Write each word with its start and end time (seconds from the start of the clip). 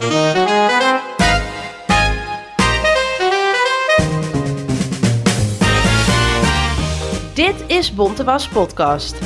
Dit 0.00 0.10
is 7.66 7.94
Bonte 7.94 8.24
Was 8.24 8.48
Podcast. 8.48 9.18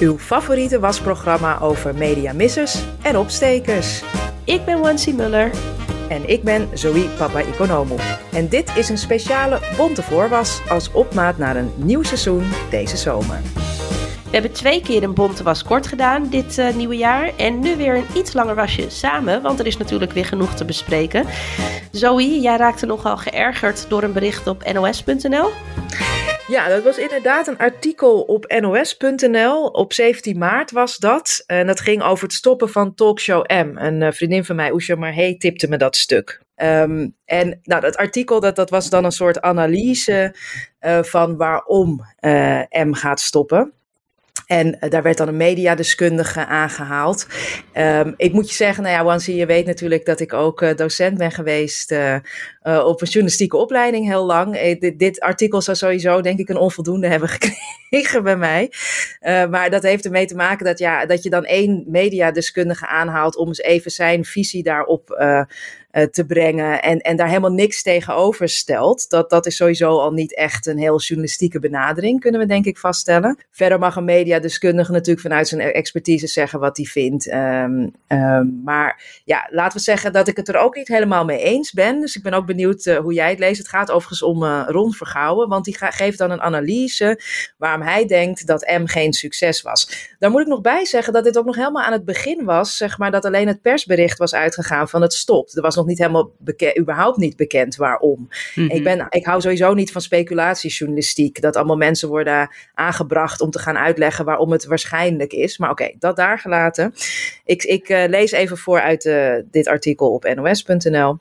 Uw 0.00 0.18
favoriete 0.18 0.80
wasprogramma 0.80 1.60
over 1.60 1.94
mediamissers 1.94 2.82
en 3.02 3.18
opstekers. 3.18 4.02
Ik 4.44 4.64
ben 4.64 4.80
Wancy 4.80 5.10
Muller. 5.10 5.50
En 6.08 6.28
ik 6.28 6.42
ben 6.42 6.68
Zoe 6.72 7.08
Papa 7.18 7.40
Economo. 7.40 7.96
En 8.32 8.48
dit 8.48 8.76
is 8.76 8.88
een 8.88 8.98
speciale 8.98 9.60
bonte 9.76 10.02
voorwas 10.02 10.60
als 10.68 10.92
opmaat 10.92 11.38
naar 11.38 11.56
een 11.56 11.72
nieuw 11.76 12.02
seizoen 12.02 12.44
deze 12.70 12.96
zomer. 12.96 13.40
We 14.34 14.40
hebben 14.40 14.58
twee 14.58 14.80
keer 14.80 15.02
een 15.02 15.14
bonte 15.14 15.42
was 15.42 15.62
kort 15.62 15.86
gedaan 15.86 16.28
dit 16.28 16.58
uh, 16.58 16.74
nieuwe 16.74 16.96
jaar. 16.96 17.36
En 17.36 17.60
nu 17.60 17.76
weer 17.76 17.96
een 17.96 18.06
iets 18.14 18.32
langer 18.32 18.54
wasje 18.54 18.90
samen, 18.90 19.42
want 19.42 19.58
er 19.58 19.66
is 19.66 19.76
natuurlijk 19.76 20.12
weer 20.12 20.24
genoeg 20.24 20.54
te 20.54 20.64
bespreken. 20.64 21.26
Zoe, 21.90 22.40
jij 22.40 22.56
raakte 22.56 22.86
nogal 22.86 23.16
geërgerd 23.16 23.88
door 23.88 24.02
een 24.02 24.12
bericht 24.12 24.46
op 24.46 24.72
nos.nl. 24.72 25.50
Ja, 26.46 26.68
dat 26.68 26.82
was 26.82 26.98
inderdaad 26.98 27.46
een 27.46 27.58
artikel 27.58 28.20
op 28.20 28.54
nos.nl. 28.60 29.66
Op 29.66 29.92
17 29.92 30.38
maart 30.38 30.70
was 30.70 30.96
dat. 30.96 31.42
En 31.46 31.66
dat 31.66 31.80
ging 31.80 32.02
over 32.02 32.24
het 32.24 32.32
stoppen 32.32 32.68
van 32.68 32.94
Talkshow 32.94 33.44
M. 33.46 33.76
Een 33.76 34.00
uh, 34.00 34.10
vriendin 34.10 34.44
van 34.44 34.56
mij, 34.56 34.72
Oesha 34.72 34.94
Marhey, 34.94 35.34
tipte 35.36 35.68
me 35.68 35.76
dat 35.76 35.96
stuk. 35.96 36.42
Um, 36.56 37.16
en 37.24 37.60
nou, 37.62 37.80
dat 37.80 37.96
artikel 37.96 38.40
dat, 38.40 38.56
dat 38.56 38.70
was 38.70 38.90
dan 38.90 39.04
een 39.04 39.12
soort 39.12 39.40
analyse 39.40 40.34
uh, 40.80 41.02
van 41.02 41.36
waarom 41.36 42.04
M 42.70 42.92
gaat 42.92 43.20
stoppen. 43.20 43.72
En 44.46 44.66
uh, 44.80 44.90
daar 44.90 45.02
werd 45.02 45.16
dan 45.16 45.28
een 45.28 45.36
mediadeskundige 45.36 46.46
aangehaald. 46.46 47.26
Um, 47.74 48.14
ik 48.16 48.32
moet 48.32 48.48
je 48.48 48.54
zeggen, 48.54 48.82
nou 48.82 48.94
ja, 48.94 49.04
Wansi, 49.04 49.36
je 49.36 49.46
weet 49.46 49.66
natuurlijk 49.66 50.04
dat 50.04 50.20
ik 50.20 50.32
ook 50.32 50.62
uh, 50.62 50.74
docent 50.76 51.18
ben 51.18 51.30
geweest 51.30 51.92
uh, 51.92 52.16
op 52.64 53.00
een 53.00 53.06
journalistieke 53.06 53.56
opleiding 53.56 54.06
heel 54.06 54.24
lang. 54.24 54.76
Dit, 54.78 54.98
dit, 54.98 55.20
artikel 55.20 55.60
zou 55.60 55.76
sowieso, 55.76 56.20
denk 56.20 56.38
ik, 56.38 56.48
een 56.48 56.56
onvoldoende 56.56 57.08
hebben 57.08 57.28
gekregen 57.38 58.22
bij 58.22 58.36
mij. 58.36 58.72
maar 59.50 59.70
dat 59.70 59.82
heeft 59.82 60.04
ermee 60.04 60.26
te 60.26 60.36
maken 60.36 60.66
dat, 60.66 60.78
ja, 60.78 61.06
dat 61.06 61.22
je 61.22 61.30
dan 61.30 61.44
één 61.44 61.84
mediadeskundige 61.86 62.86
aanhaalt 62.86 63.36
om 63.36 63.48
eens 63.48 63.60
even 63.60 63.90
zijn 63.90 64.24
visie 64.24 64.62
daarop 64.62 65.16
te 66.10 66.24
brengen 66.26 66.82
en, 66.82 66.98
en 66.98 67.16
daar 67.16 67.28
helemaal 67.28 67.52
niks 67.52 67.82
tegenover 67.82 68.48
stelt. 68.48 69.10
Dat, 69.10 69.30
dat 69.30 69.46
is 69.46 69.56
sowieso 69.56 69.98
al 69.98 70.12
niet 70.12 70.36
echt 70.36 70.66
een 70.66 70.78
heel 70.78 71.00
journalistieke 71.00 71.58
benadering, 71.58 72.20
kunnen 72.20 72.40
we 72.40 72.46
denk 72.46 72.64
ik 72.64 72.78
vaststellen. 72.78 73.38
Verder 73.50 73.78
mag 73.78 73.96
een 73.96 74.04
mediadeskundige 74.04 74.92
natuurlijk 74.92 75.20
vanuit 75.20 75.48
zijn 75.48 75.60
expertise 75.60 76.26
zeggen 76.26 76.60
wat 76.60 76.76
hij 76.76 76.86
vindt. 76.86 77.32
Um, 77.32 77.92
um, 78.08 78.60
maar 78.64 79.22
ja, 79.24 79.48
laten 79.50 79.78
we 79.78 79.84
zeggen 79.84 80.12
dat 80.12 80.28
ik 80.28 80.36
het 80.36 80.48
er 80.48 80.56
ook 80.56 80.76
niet 80.76 80.88
helemaal 80.88 81.24
mee 81.24 81.38
eens 81.38 81.72
ben. 81.72 82.00
Dus 82.00 82.16
ik 82.16 82.22
ben 82.22 82.32
ook 82.32 82.46
benieuwd 82.54 82.86
uh, 82.86 82.96
hoe 82.96 83.12
jij 83.12 83.30
het 83.30 83.38
leest. 83.38 83.58
Het 83.58 83.68
gaat 83.68 83.90
overigens 83.90 84.22
om 84.22 84.42
uh, 84.42 84.64
Ron 84.66 84.92
Vergouwen, 84.92 85.48
want 85.48 85.64
die 85.64 85.76
geeft 85.78 86.18
dan 86.18 86.30
een 86.30 86.40
analyse 86.40 87.20
waarom 87.58 87.82
hij 87.82 88.06
denkt 88.06 88.46
dat 88.46 88.66
M 88.78 88.86
geen 88.86 89.12
succes 89.12 89.62
was. 89.62 90.08
Daar 90.18 90.30
moet 90.30 90.40
ik 90.40 90.46
nog 90.46 90.60
bij 90.60 90.84
zeggen 90.84 91.12
dat 91.12 91.24
dit 91.24 91.38
ook 91.38 91.44
nog 91.44 91.56
helemaal 91.56 91.82
aan 91.82 91.92
het 91.92 92.04
begin 92.04 92.44
was, 92.44 92.76
zeg 92.76 92.98
maar, 92.98 93.10
dat 93.10 93.24
alleen 93.24 93.46
het 93.46 93.62
persbericht 93.62 94.18
was 94.18 94.34
uitgegaan 94.34 94.88
van 94.88 95.02
het 95.02 95.12
stopt. 95.12 95.56
Er 95.56 95.62
was 95.62 95.76
nog 95.76 95.86
niet 95.86 95.98
helemaal 95.98 96.30
bekend, 96.38 96.78
überhaupt 96.78 97.16
niet 97.16 97.36
bekend 97.36 97.76
waarom. 97.76 98.18
Mm 98.18 98.28
-hmm. 98.54 98.70
ik, 98.70 98.84
ben, 98.84 99.06
ik 99.10 99.24
hou 99.24 99.40
sowieso 99.40 99.74
niet 99.74 99.92
van 99.92 100.00
speculatiejournalistiek. 100.00 101.40
Dat 101.40 101.56
allemaal 101.56 101.76
mensen 101.76 102.08
worden 102.08 102.48
aangebracht 102.74 103.40
om 103.40 103.50
te 103.50 103.58
gaan 103.58 103.78
uitleggen 103.78 104.24
waarom 104.24 104.52
het 104.52 104.64
waarschijnlijk 104.64 105.32
is. 105.32 105.58
Maar 105.58 105.70
oké, 105.70 105.82
okay, 105.82 105.96
dat 105.98 106.16
daar 106.16 106.38
gelaten. 106.38 106.94
Ik, 107.44 107.62
ik 107.62 107.88
uh, 107.88 108.04
lees 108.06 108.32
even 108.32 108.58
voor 108.58 108.80
uit 108.80 109.04
uh, 109.04 109.34
dit 109.50 109.68
artikel 109.68 110.12
op 110.12 110.34
nos.nl. 110.34 111.18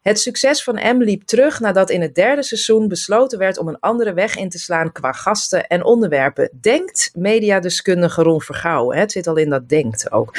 Het 0.00 0.20
succes 0.20 0.62
van 0.62 0.74
M 0.74 1.02
liep 1.02 1.22
terug 1.22 1.60
nadat 1.60 1.90
in 1.90 2.00
het 2.00 2.14
derde 2.14 2.42
seizoen 2.42 2.88
besloten 2.88 3.38
werd 3.38 3.58
om 3.58 3.68
een 3.68 3.80
andere 3.80 4.12
weg 4.12 4.36
in 4.36 4.48
te 4.48 4.58
slaan 4.58 4.92
qua 4.92 5.12
gasten 5.12 5.66
en 5.66 5.84
onderwerpen. 5.84 6.50
Denkt 6.60 7.10
mediadeskundige 7.14 8.22
Ron 8.22 8.40
Vergouwen. 8.40 8.98
Het 8.98 9.12
zit 9.12 9.26
al 9.26 9.36
in 9.36 9.50
dat 9.50 9.68
denkt 9.68 10.12
ook. 10.12 10.36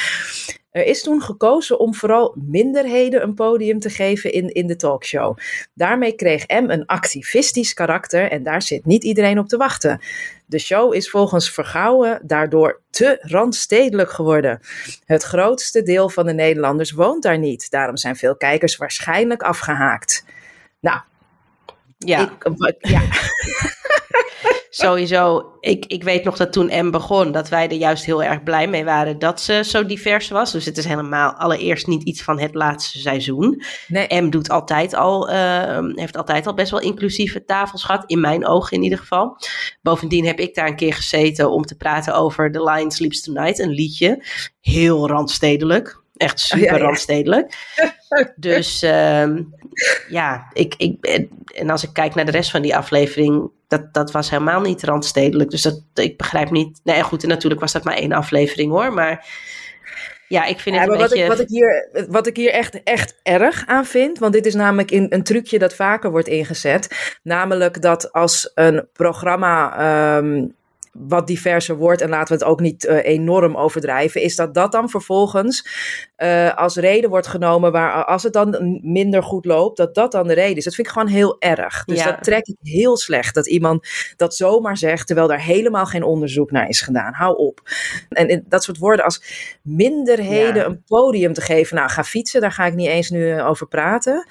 Er 0.72 0.86
is 0.86 1.04
toen 1.04 1.22
gekozen 1.22 1.80
om 1.80 1.96
vooral 1.96 2.36
minderheden 2.48 3.24
een 3.24 3.34
podium 3.34 3.80
te 3.80 3.90
geven 3.90 4.32
in, 4.32 4.54
in 4.54 4.68
de 4.68 4.76
talkshow. 4.76 5.38
Daarmee 5.74 6.14
kreeg 6.14 6.48
M 6.48 6.70
een 6.70 6.86
activistisch 6.86 7.74
karakter 7.74 8.32
en 8.32 8.44
daar 8.44 8.62
zit 8.62 8.86
niet 8.86 9.04
iedereen 9.04 9.40
op 9.40 9.48
te 9.48 9.58
wachten. 9.58 10.00
De 10.46 10.60
show 10.60 10.94
is 10.94 11.10
volgens 11.10 11.52
Vergouwen 11.52 12.22
daardoor 12.24 12.82
te 12.90 13.18
randstedelijk 13.22 14.12
geworden. 14.12 14.60
Het 15.06 15.24
grootste 15.24 15.84
deel 15.84 16.10
van 16.10 16.26
de 16.26 16.34
Nederlanders 16.34 16.92
woont 16.92 17.24
daar 17.24 17.40
niet. 17.40 17.72
Daarom 17.72 17.98
zijn 17.98 18.16
veel 18.16 18.36
kijkers 18.36 18.76
waarschijnlijk 18.76 19.42
afgehaakt. 19.42 20.26
Nou, 20.80 21.00
ja. 21.98 22.32
Ik, 22.40 22.76
ja. 22.80 23.02
Sowieso, 24.74 25.52
ik, 25.60 25.86
ik 25.86 26.04
weet 26.04 26.24
nog 26.24 26.38
dat 26.38 26.52
toen 26.52 26.86
M 26.86 26.92
begon, 26.92 27.32
dat 27.32 27.50
wij 27.50 27.68
er 27.68 27.76
juist 27.76 28.06
heel 28.06 28.24
erg 28.24 28.44
blij 28.44 28.68
mee 28.68 28.84
waren 28.84 29.20
dat 29.20 29.42
ze 29.42 29.64
zo 29.64 29.86
divers 29.86 30.30
was. 30.30 30.52
Dus 30.52 30.66
het 30.66 30.78
is 30.78 30.86
helemaal 30.86 31.34
allereerst 31.34 31.88
niet 31.88 32.04
iets 32.04 32.24
van 32.24 32.40
het 32.40 32.54
laatste 32.56 33.00
seizoen. 33.00 33.64
Nee. 33.88 34.22
M 34.22 34.30
doet 34.30 34.50
altijd 34.50 34.96
al, 34.96 35.30
uh, 35.30 35.80
heeft 35.96 36.18
altijd 36.18 36.48
al 36.48 36.54
best 36.54 36.72
wel 36.72 36.80
inclusieve 36.80 37.44
tafels 37.44 37.84
gehad, 37.84 38.04
in 38.06 38.20
mijn 38.20 38.48
ogen 38.48 38.78
in 38.78 38.84
ieder 38.84 39.00
geval. 39.00 39.38
Bovendien 39.82 40.26
heb 40.26 40.40
ik 40.40 40.56
daar 40.56 40.68
een 40.68 40.76
keer 40.76 40.94
gezeten 40.94 41.52
om 41.52 41.66
te 41.66 41.76
praten 41.76 42.16
over 42.16 42.52
The 42.52 42.64
Lion 42.64 42.92
Sleeps 42.92 43.22
Tonight, 43.22 43.60
een 43.60 43.72
liedje. 43.72 44.26
Heel 44.62 45.08
randstedelijk. 45.08 46.02
Echt 46.16 46.40
super 46.40 46.66
ja, 46.66 46.76
ja. 46.76 46.82
randstedelijk. 46.82 47.54
dus 48.36 48.84
uh, 48.84 49.38
ja, 50.10 50.48
ik, 50.54 50.74
ik, 50.78 51.06
en 51.56 51.70
als 51.70 51.84
ik 51.84 51.94
kijk 51.94 52.16
naar 52.16 52.26
de 52.26 52.32
rest 52.32 52.52
van 52.52 52.62
die 52.62 52.76
aflevering, 52.76 53.50
dat, 53.68 53.94
dat 53.94 54.12
was 54.12 54.30
helemaal 54.30 54.62
niet 54.62 54.84
randstedelijk. 54.84 55.50
Dus 55.50 55.62
dat, 55.62 55.82
ik 55.94 56.18
begrijp 56.18 56.52
niet. 56.52 56.80
Nee, 56.84 57.04
goed, 57.04 57.24
en 57.24 57.30
natuurlijk 57.30 57.62
was 57.62 57.72
dat 57.72 57.84
maar 57.84 57.96
één 57.96 58.12
aflevering 58.12 58.72
hoor. 58.72 58.94
Maar 58.94 59.28
ja, 60.28 60.46
ik 60.46 60.60
vind 60.60 60.76
het 60.76 60.86
ja, 60.86 60.92
een 60.92 61.00
wat 61.00 61.10
beetje... 61.10 61.24
Ik, 61.24 61.30
wat, 61.30 61.40
ik 61.40 61.50
hier, 61.50 61.90
wat 62.10 62.28
ik 62.28 62.36
hier 62.36 62.52
echt, 62.52 62.84
echt 62.84 63.20
erg 63.24 63.64
aan 63.66 63.86
vind, 63.86 64.20
want 64.20 64.34
dit 64.34 64.46
is 64.46 64.56
namelijk 64.56 64.92
in, 64.92 65.06
een 65.10 65.24
trucje 65.24 65.60
dat 65.60 65.76
vaker 65.76 66.12
wordt 66.12 66.28
ingezet. 66.28 67.18
Namelijk 67.24 67.82
dat 67.82 68.12
als 68.12 68.52
een 68.56 68.88
programma... 68.94 70.18
Um, 70.18 70.60
wat 70.92 71.28
diverser 71.28 71.76
wordt, 71.76 72.02
en 72.02 72.10
laten 72.10 72.38
we 72.38 72.44
het 72.44 72.52
ook 72.52 72.60
niet 72.60 72.84
uh, 72.86 73.06
enorm 73.06 73.58
overdrijven, 73.58 74.22
is 74.22 74.36
dat 74.36 74.54
dat 74.54 74.72
dan 74.72 74.90
vervolgens 74.90 75.68
uh, 76.18 76.58
als 76.58 76.76
reden 76.76 77.10
wordt 77.10 77.28
genomen 77.28 77.72
waar 77.72 78.06
als 78.06 78.24
het 78.24 78.34
dan 78.34 78.80
minder 78.82 79.24
goed 79.24 79.46
loopt, 79.46 79.78
dat 79.78 79.96
dat 79.96 80.12
dan 80.12 80.28
de 80.28 80.34
reden 80.34 80.58
is. 80.58 80.64
Dat 80.64 80.76
vind 80.76 80.88
ik 80.88 80.94
gewoon 80.94 81.08
heel 81.08 81.36
erg. 81.40 81.84
Dus 81.86 82.00
ja. 82.00 82.06
dat 82.06 82.24
trek 82.24 82.46
ik 82.46 82.58
heel 82.62 82.98
slecht, 82.98 83.36
dat 83.36 83.48
iemand 83.48 83.88
dat 84.16 84.36
zomaar 84.36 84.78
zegt, 84.78 85.08
terwijl 85.08 85.28
daar 85.28 85.44
helemaal 85.44 85.86
geen 85.86 86.04
onderzoek 86.04 86.52
naar 86.52 86.70
is 86.70 86.82
gedaan. 86.82 87.14
Hou 87.14 87.38
op. 87.38 87.62
En, 88.10 88.28
en 88.28 88.46
dat 88.48 88.64
soort 88.64 88.78
woorden 88.78 89.06
als 89.06 89.24
minderheden 89.62 90.56
ja. 90.56 90.66
een 90.66 90.84
podium 90.88 91.34
te 91.34 91.42
geven. 91.42 91.76
Nou, 91.76 91.90
ga 91.90 92.04
fietsen, 92.04 92.42
daar 92.42 92.52
ga 92.52 92.66
ik 92.66 92.76
niet 92.76 92.88
eens 92.88 93.10
nu 93.10 93.42
over 93.42 93.68
praten. 93.68 94.28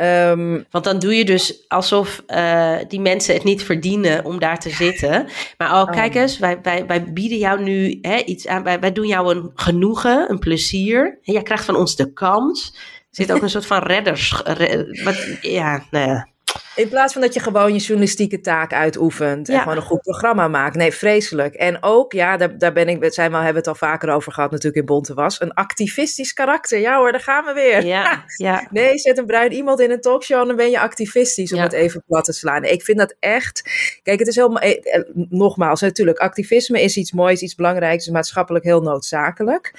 Um, 0.00 0.66
Want 0.70 0.84
dan 0.84 0.98
doe 0.98 1.16
je 1.16 1.24
dus 1.24 1.64
alsof 1.68 2.22
uh, 2.28 2.76
die 2.88 3.00
mensen 3.00 3.34
het 3.34 3.44
niet 3.44 3.62
verdienen 3.62 4.24
om 4.24 4.38
daar 4.38 4.58
te 4.58 4.70
zitten. 4.70 5.26
Maar 5.58 5.80
oh, 5.80 5.90
kijk 5.90 6.14
eens, 6.14 6.38
wij, 6.38 6.58
wij, 6.62 6.86
wij 6.86 7.12
bieden 7.12 7.38
jou 7.38 7.62
nu 7.62 7.98
hè, 8.00 8.16
iets 8.16 8.46
aan. 8.46 8.62
Wij, 8.62 8.80
wij 8.80 8.92
doen 8.92 9.06
jou 9.06 9.34
een 9.34 9.50
genoegen, 9.54 10.30
een 10.30 10.38
plezier. 10.38 11.18
En 11.22 11.32
jij 11.32 11.42
krijgt 11.42 11.64
van 11.64 11.76
ons 11.76 11.96
de 11.96 12.12
kans. 12.12 12.72
Er 12.74 13.24
zit 13.24 13.32
ook 13.32 13.42
een 13.42 13.50
soort 13.50 13.66
van 13.66 13.82
redders. 13.82 14.40
Red, 14.44 15.02
wat, 15.02 15.38
ja, 15.40 15.84
nou 15.90 16.08
ja. 16.08 16.28
In 16.76 16.88
plaats 16.88 17.12
van 17.12 17.22
dat 17.22 17.34
je 17.34 17.40
gewoon 17.40 17.72
je 17.72 17.78
journalistieke 17.78 18.40
taak 18.40 18.72
uitoefent 18.72 19.48
en 19.48 19.60
gewoon 19.60 19.76
een 19.76 19.82
goed 19.82 20.00
programma 20.00 20.48
maakt. 20.48 20.76
Nee, 20.76 20.92
vreselijk. 20.92 21.54
En 21.54 21.82
ook, 21.82 22.12
ja, 22.12 22.36
daar, 22.36 22.58
daar 22.58 22.72
ben 22.72 22.88
ik, 22.88 23.12
zijn 23.12 23.30
we, 23.30 23.36
hebben 23.36 23.52
we 23.52 23.58
het 23.58 23.68
al 23.68 23.74
vaker 23.74 24.08
over 24.08 24.32
gehad 24.32 24.50
natuurlijk 24.50 24.76
in 24.76 24.84
Bonte 24.84 25.14
was, 25.14 25.40
een 25.40 25.54
activistisch 25.54 26.32
karakter. 26.32 26.78
Ja 26.78 26.96
hoor, 26.96 27.12
daar 27.12 27.20
gaan 27.20 27.44
we 27.44 27.52
weer. 27.52 27.84
Ja, 27.84 28.24
ja. 28.36 28.66
Nee, 28.70 28.98
zet 28.98 29.18
een 29.18 29.26
bruin 29.26 29.52
iemand 29.52 29.80
in 29.80 29.90
een 29.90 30.00
talkshow 30.00 30.40
en 30.40 30.46
dan 30.46 30.56
ben 30.56 30.70
je 30.70 30.80
activistisch 30.80 31.52
om 31.52 31.60
het 31.60 31.72
even 31.72 32.02
plat 32.06 32.24
te 32.24 32.32
slaan. 32.32 32.64
Ik 32.64 32.82
vind 32.82 32.98
dat 32.98 33.16
echt, 33.20 33.62
kijk, 34.02 34.18
het 34.18 34.28
is 34.28 34.36
helemaal, 34.36 34.62
eh, 34.62 34.94
eh, 34.94 35.02
nogmaals, 35.14 35.80
natuurlijk, 35.80 36.18
activisme 36.18 36.82
is 36.82 36.96
iets 36.96 37.12
moois, 37.12 37.40
iets 37.40 37.54
belangrijks, 37.54 38.06
is 38.06 38.12
maatschappelijk 38.12 38.64
heel 38.64 38.80
noodzakelijk. 38.80 39.72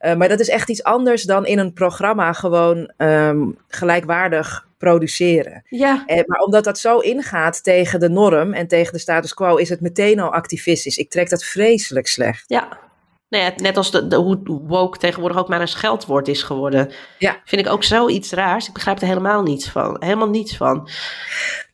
Uh, 0.00 0.14
maar 0.14 0.28
dat 0.28 0.40
is 0.40 0.48
echt 0.48 0.68
iets 0.68 0.82
anders 0.82 1.22
dan 1.22 1.46
in 1.46 1.58
een 1.58 1.72
programma 1.72 2.32
gewoon 2.32 2.92
um, 2.96 3.56
gelijkwaardig 3.68 4.68
produceren. 4.80 5.62
Ja. 5.68 6.02
Eh, 6.06 6.20
maar 6.26 6.40
omdat 6.40 6.64
dat 6.64 6.78
zo 6.78 6.98
ingaat 6.98 7.64
tegen 7.64 8.00
de 8.00 8.08
norm 8.08 8.52
en 8.52 8.68
tegen 8.68 8.92
de 8.92 8.98
status 8.98 9.34
quo, 9.34 9.56
is 9.56 9.68
het 9.68 9.80
meteen 9.80 10.20
al 10.20 10.32
activistisch. 10.32 10.96
Ik 10.96 11.10
trek 11.10 11.28
dat 11.28 11.44
vreselijk 11.44 12.06
slecht. 12.06 12.44
Ja. 12.46 12.78
Nou 13.28 13.44
ja, 13.44 13.52
net 13.56 13.76
als 13.76 13.90
de, 13.90 14.06
de, 14.06 14.16
hoe 14.16 14.40
woke 14.44 14.98
tegenwoordig 14.98 15.38
ook 15.38 15.48
maar 15.48 15.60
een 15.60 15.68
scheldwoord 15.68 16.28
is 16.28 16.42
geworden. 16.42 16.92
Ja. 17.18 17.40
Vind 17.44 17.66
ik 17.66 17.72
ook 17.72 17.84
zoiets 17.84 18.32
raars. 18.32 18.66
Ik 18.66 18.72
begrijp 18.72 19.00
er 19.00 19.06
helemaal 19.06 19.42
niets 19.42 19.68
van. 19.68 19.96
Helemaal 19.98 20.28
niets 20.28 20.56
van. 20.56 20.88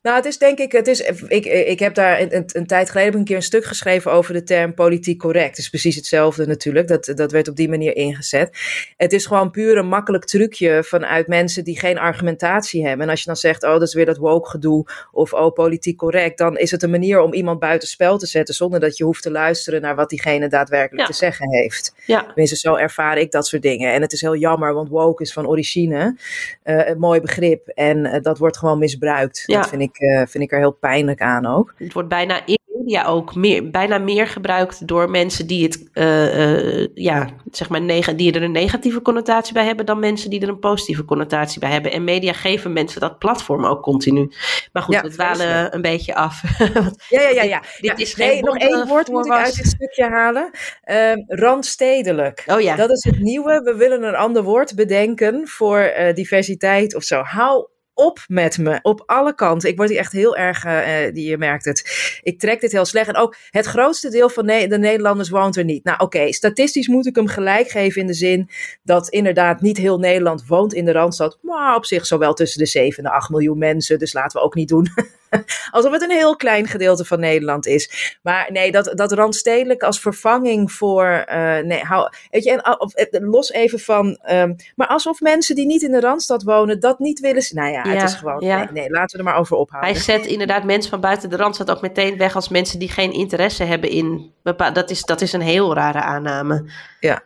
Nou, 0.06 0.18
het 0.18 0.26
is 0.26 0.38
denk 0.38 0.58
ik, 0.58 0.72
het 0.72 0.86
is, 0.86 1.00
ik, 1.28 1.44
ik 1.44 1.78
heb 1.78 1.94
daar 1.94 2.20
een, 2.20 2.44
een, 2.52 2.66
tijd 2.66 2.90
geleden 2.90 3.18
een 3.18 3.24
keer 3.24 3.36
een 3.36 3.42
stuk 3.42 3.64
geschreven 3.64 4.12
over 4.12 4.32
de 4.32 4.42
term 4.42 4.74
politiek 4.74 5.18
correct. 5.18 5.48
Het 5.48 5.58
is 5.58 5.68
precies 5.68 5.96
hetzelfde 5.96 6.46
natuurlijk, 6.46 6.88
dat, 6.88 7.12
dat 7.14 7.32
werd 7.32 7.48
op 7.48 7.56
die 7.56 7.68
manier 7.68 7.96
ingezet. 7.96 8.58
Het 8.96 9.12
is 9.12 9.26
gewoon 9.26 9.50
puur 9.50 9.76
een 9.76 9.88
makkelijk 9.88 10.24
trucje 10.24 10.84
vanuit 10.84 11.26
mensen 11.26 11.64
die 11.64 11.78
geen 11.78 11.98
argumentatie 11.98 12.86
hebben. 12.86 13.04
En 13.04 13.10
als 13.10 13.20
je 13.20 13.26
dan 13.26 13.36
zegt, 13.36 13.62
oh 13.62 13.70
dat 13.70 13.82
is 13.82 13.94
weer 13.94 14.06
dat 14.06 14.16
woke 14.16 14.50
gedoe 14.50 14.86
of 15.12 15.32
oh 15.32 15.52
politiek 15.52 15.96
correct, 15.96 16.38
dan 16.38 16.56
is 16.56 16.70
het 16.70 16.82
een 16.82 16.90
manier 16.90 17.20
om 17.20 17.32
iemand 17.32 17.58
buitenspel 17.58 18.18
te 18.18 18.26
zetten 18.26 18.54
zonder 18.54 18.80
dat 18.80 18.96
je 18.96 19.04
hoeft 19.04 19.22
te 19.22 19.30
luisteren 19.30 19.80
naar 19.80 19.94
wat 19.94 20.10
diegene 20.10 20.48
daadwerkelijk 20.48 21.06
te 21.06 21.14
zeggen 21.14 21.50
heeft. 21.50 21.94
Ja. 22.04 22.24
Tenminste, 22.24 22.56
zo 22.56 22.74
ervaar 22.74 23.18
ik 23.18 23.30
dat 23.30 23.46
soort 23.46 23.62
dingen. 23.62 23.92
En 23.92 24.02
het 24.02 24.12
is 24.12 24.20
heel 24.20 24.36
jammer, 24.36 24.74
want 24.74 24.88
woke 24.88 25.22
is 25.22 25.32
van 25.32 25.46
origine 25.46 26.16
uh, 26.64 26.88
een 26.88 26.98
mooi 26.98 27.20
begrip 27.20 27.68
en 27.68 27.98
uh, 27.98 28.22
dat 28.22 28.38
wordt 28.38 28.56
gewoon 28.56 28.78
misbruikt. 28.78 29.42
Ja. 29.46 29.60
Dat 29.60 29.68
vind 29.68 29.82
ik 29.82 29.94
uh, 29.98 30.22
vind 30.26 30.44
ik 30.44 30.52
er 30.52 30.58
heel 30.58 30.72
pijnlijk 30.80 31.20
aan 31.20 31.46
ook. 31.46 31.74
Het 31.76 31.92
wordt 31.92 32.08
bijna 32.08 32.46
in 32.46 32.58
media 32.86 33.04
ook 33.04 33.34
meer, 33.34 33.70
bijna 33.70 33.98
meer 33.98 34.26
gebruikt 34.26 34.86
door 34.86 35.10
mensen 35.10 35.46
die 35.46 35.62
het, 35.62 35.88
uh, 35.94 36.80
uh, 36.80 36.86
ja, 36.94 37.28
zeg 37.50 37.68
maar, 37.68 37.86
die 38.16 38.32
er 38.32 38.42
een 38.42 38.52
negatieve 38.52 39.02
connotatie 39.02 39.54
bij 39.54 39.64
hebben 39.64 39.86
dan 39.86 39.98
mensen 39.98 40.30
die 40.30 40.40
er 40.40 40.48
een 40.48 40.58
positieve 40.58 41.04
connotatie 41.04 41.60
bij 41.60 41.70
hebben. 41.70 41.92
En 41.92 42.04
media 42.04 42.32
geven 42.32 42.72
mensen 42.72 43.00
dat 43.00 43.18
platform 43.18 43.64
ook 43.64 43.82
continu. 43.82 44.32
Maar 44.72 44.82
goed, 44.82 44.94
ja, 44.94 45.02
we 45.02 45.08
dwalen 45.08 45.74
een 45.74 45.82
beetje 45.82 46.14
af. 46.14 46.42
ja, 47.08 47.20
ja, 47.20 47.28
ja. 47.28 47.42
ja. 47.42 47.62
Dit, 47.78 48.00
is 48.00 48.16
nee, 48.16 48.42
nog 48.42 48.58
één 48.58 48.86
woord 48.86 49.08
moet 49.08 49.26
ik 49.26 49.32
uit 49.32 49.56
dit 49.56 49.66
stukje 49.66 50.04
halen. 50.04 50.50
Um, 50.90 51.24
randstedelijk. 51.26 52.44
Oh 52.46 52.60
ja. 52.60 52.76
Dat 52.76 52.90
is 52.90 53.04
het 53.04 53.18
nieuwe. 53.18 53.60
We 53.64 53.76
willen 53.76 54.02
een 54.02 54.16
ander 54.16 54.42
woord 54.42 54.74
bedenken 54.74 55.48
voor 55.48 55.92
diversiteit 56.14 56.94
of 56.94 57.02
zo. 57.02 57.22
Hou 57.22 57.66
op 57.96 58.24
met 58.28 58.58
me. 58.58 58.78
Op 58.82 59.02
alle 59.06 59.34
kanten. 59.34 59.68
Ik 59.68 59.76
word 59.76 59.88
hier 59.88 59.98
echt 59.98 60.12
heel 60.12 60.36
erg, 60.36 60.64
uh, 60.64 61.12
die, 61.12 61.28
je 61.28 61.38
merkt 61.38 61.64
het. 61.64 62.20
Ik 62.22 62.38
trek 62.38 62.60
dit 62.60 62.72
heel 62.72 62.84
slecht. 62.84 63.08
En 63.08 63.16
ook 63.16 63.36
het 63.50 63.66
grootste 63.66 64.10
deel 64.10 64.28
van 64.28 64.46
de 64.46 64.78
Nederlanders 64.78 65.28
woont 65.28 65.56
er 65.56 65.64
niet. 65.64 65.84
Nou 65.84 65.98
oké, 66.00 66.32
statistisch 66.32 66.88
moet 66.88 67.06
ik 67.06 67.16
hem 67.16 67.26
gelijk 67.26 67.68
geven 67.68 68.00
in 68.00 68.06
de 68.06 68.14
zin 68.14 68.50
dat 68.82 69.08
inderdaad 69.08 69.60
niet 69.60 69.76
heel 69.76 69.98
Nederland 69.98 70.46
woont 70.46 70.74
in 70.74 70.84
de 70.84 70.92
Randstad. 70.92 71.38
Maar 71.42 71.76
op 71.76 71.84
zich 71.84 72.06
zowel 72.06 72.34
tussen 72.34 72.58
de 72.58 72.66
7 72.66 73.04
en 73.04 73.10
8 73.10 73.30
miljoen 73.30 73.58
mensen. 73.58 73.98
Dus 73.98 74.12
laten 74.12 74.40
we 74.40 74.46
ook 74.46 74.54
niet 74.54 74.68
doen 74.68 74.88
alsof 75.70 75.92
het 75.92 76.02
een 76.02 76.10
heel 76.10 76.36
klein 76.36 76.66
gedeelte 76.66 77.04
van 77.04 77.20
Nederland 77.20 77.66
is. 77.66 78.18
Maar 78.22 78.48
nee, 78.52 78.72
dat, 78.72 78.92
dat 78.94 79.12
randstedelijk 79.12 79.82
als 79.82 80.00
vervanging 80.00 80.72
voor. 80.72 81.24
Uh, 81.28 81.58
nee, 81.58 81.82
hou, 81.82 82.10
weet 82.30 82.44
je, 82.44 82.62
en, 83.10 83.24
los 83.24 83.52
even 83.52 83.78
van. 83.78 84.18
Um, 84.30 84.56
maar 84.74 84.86
alsof 84.86 85.20
mensen 85.20 85.54
die 85.54 85.66
niet 85.66 85.82
in 85.82 85.90
de 85.90 86.00
randstad 86.00 86.42
wonen 86.42 86.80
dat 86.80 86.98
niet 86.98 87.20
willen. 87.20 87.34
Nou 87.50 87.72
ja, 87.72 87.84
ja 87.84 87.90
het 87.90 88.02
is 88.02 88.14
gewoon. 88.14 88.40
Ja. 88.40 88.56
Nee, 88.56 88.68
nee, 88.72 88.90
laten 88.90 89.18
we 89.18 89.24
er 89.24 89.30
maar 89.30 89.40
over 89.40 89.56
ophouden. 89.56 89.92
Hij 89.92 90.00
zet 90.00 90.26
inderdaad 90.26 90.64
mensen 90.64 90.90
van 90.90 91.00
buiten 91.00 91.30
de 91.30 91.36
randstad 91.36 91.70
ook 91.70 91.80
meteen 91.80 92.16
weg 92.16 92.34
als 92.34 92.48
mensen 92.48 92.78
die 92.78 92.88
geen 92.88 93.12
interesse 93.12 93.64
hebben 93.64 93.90
in. 93.90 94.32
Dat 94.42 94.90
is, 94.90 95.02
dat 95.02 95.20
is 95.20 95.32
een 95.32 95.40
heel 95.40 95.74
rare 95.74 96.00
aanname. 96.00 96.64
Ja. 97.00 97.22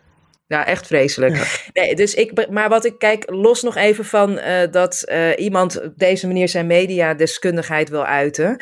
Ja, 0.50 0.66
echt 0.66 0.86
vreselijk. 0.86 1.38
Nee, 1.72 1.94
dus 1.94 2.14
ik, 2.14 2.48
maar 2.48 2.68
wat 2.68 2.84
ik 2.84 2.98
kijk, 2.98 3.30
los 3.30 3.62
nog 3.62 3.76
even 3.76 4.04
van 4.04 4.30
uh, 4.38 4.60
dat 4.70 5.04
uh, 5.06 5.28
iemand 5.36 5.82
op 5.82 5.92
deze 5.96 6.26
manier 6.26 6.48
zijn 6.48 6.66
mediadeskundigheid 6.66 7.88
wil 7.88 8.04
uiten, 8.04 8.56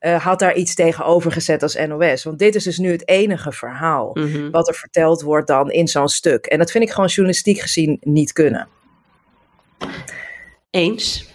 uh, 0.00 0.24
had 0.24 0.38
daar 0.38 0.54
iets 0.54 0.74
tegenover 0.74 1.32
gezet 1.32 1.62
als 1.62 1.74
NOS. 1.86 2.24
Want 2.24 2.38
dit 2.38 2.54
is 2.54 2.64
dus 2.64 2.78
nu 2.78 2.90
het 2.90 3.08
enige 3.08 3.52
verhaal 3.52 4.10
mm 4.14 4.32
-hmm. 4.32 4.50
wat 4.50 4.68
er 4.68 4.74
verteld 4.74 5.22
wordt 5.22 5.46
dan 5.46 5.70
in 5.70 5.88
zo'n 5.88 6.08
stuk. 6.08 6.46
En 6.46 6.58
dat 6.58 6.70
vind 6.70 6.84
ik 6.84 6.90
gewoon 6.90 7.08
journalistiek 7.08 7.60
gezien 7.60 7.98
niet 8.00 8.32
kunnen. 8.32 8.68
Eens. 10.70 11.33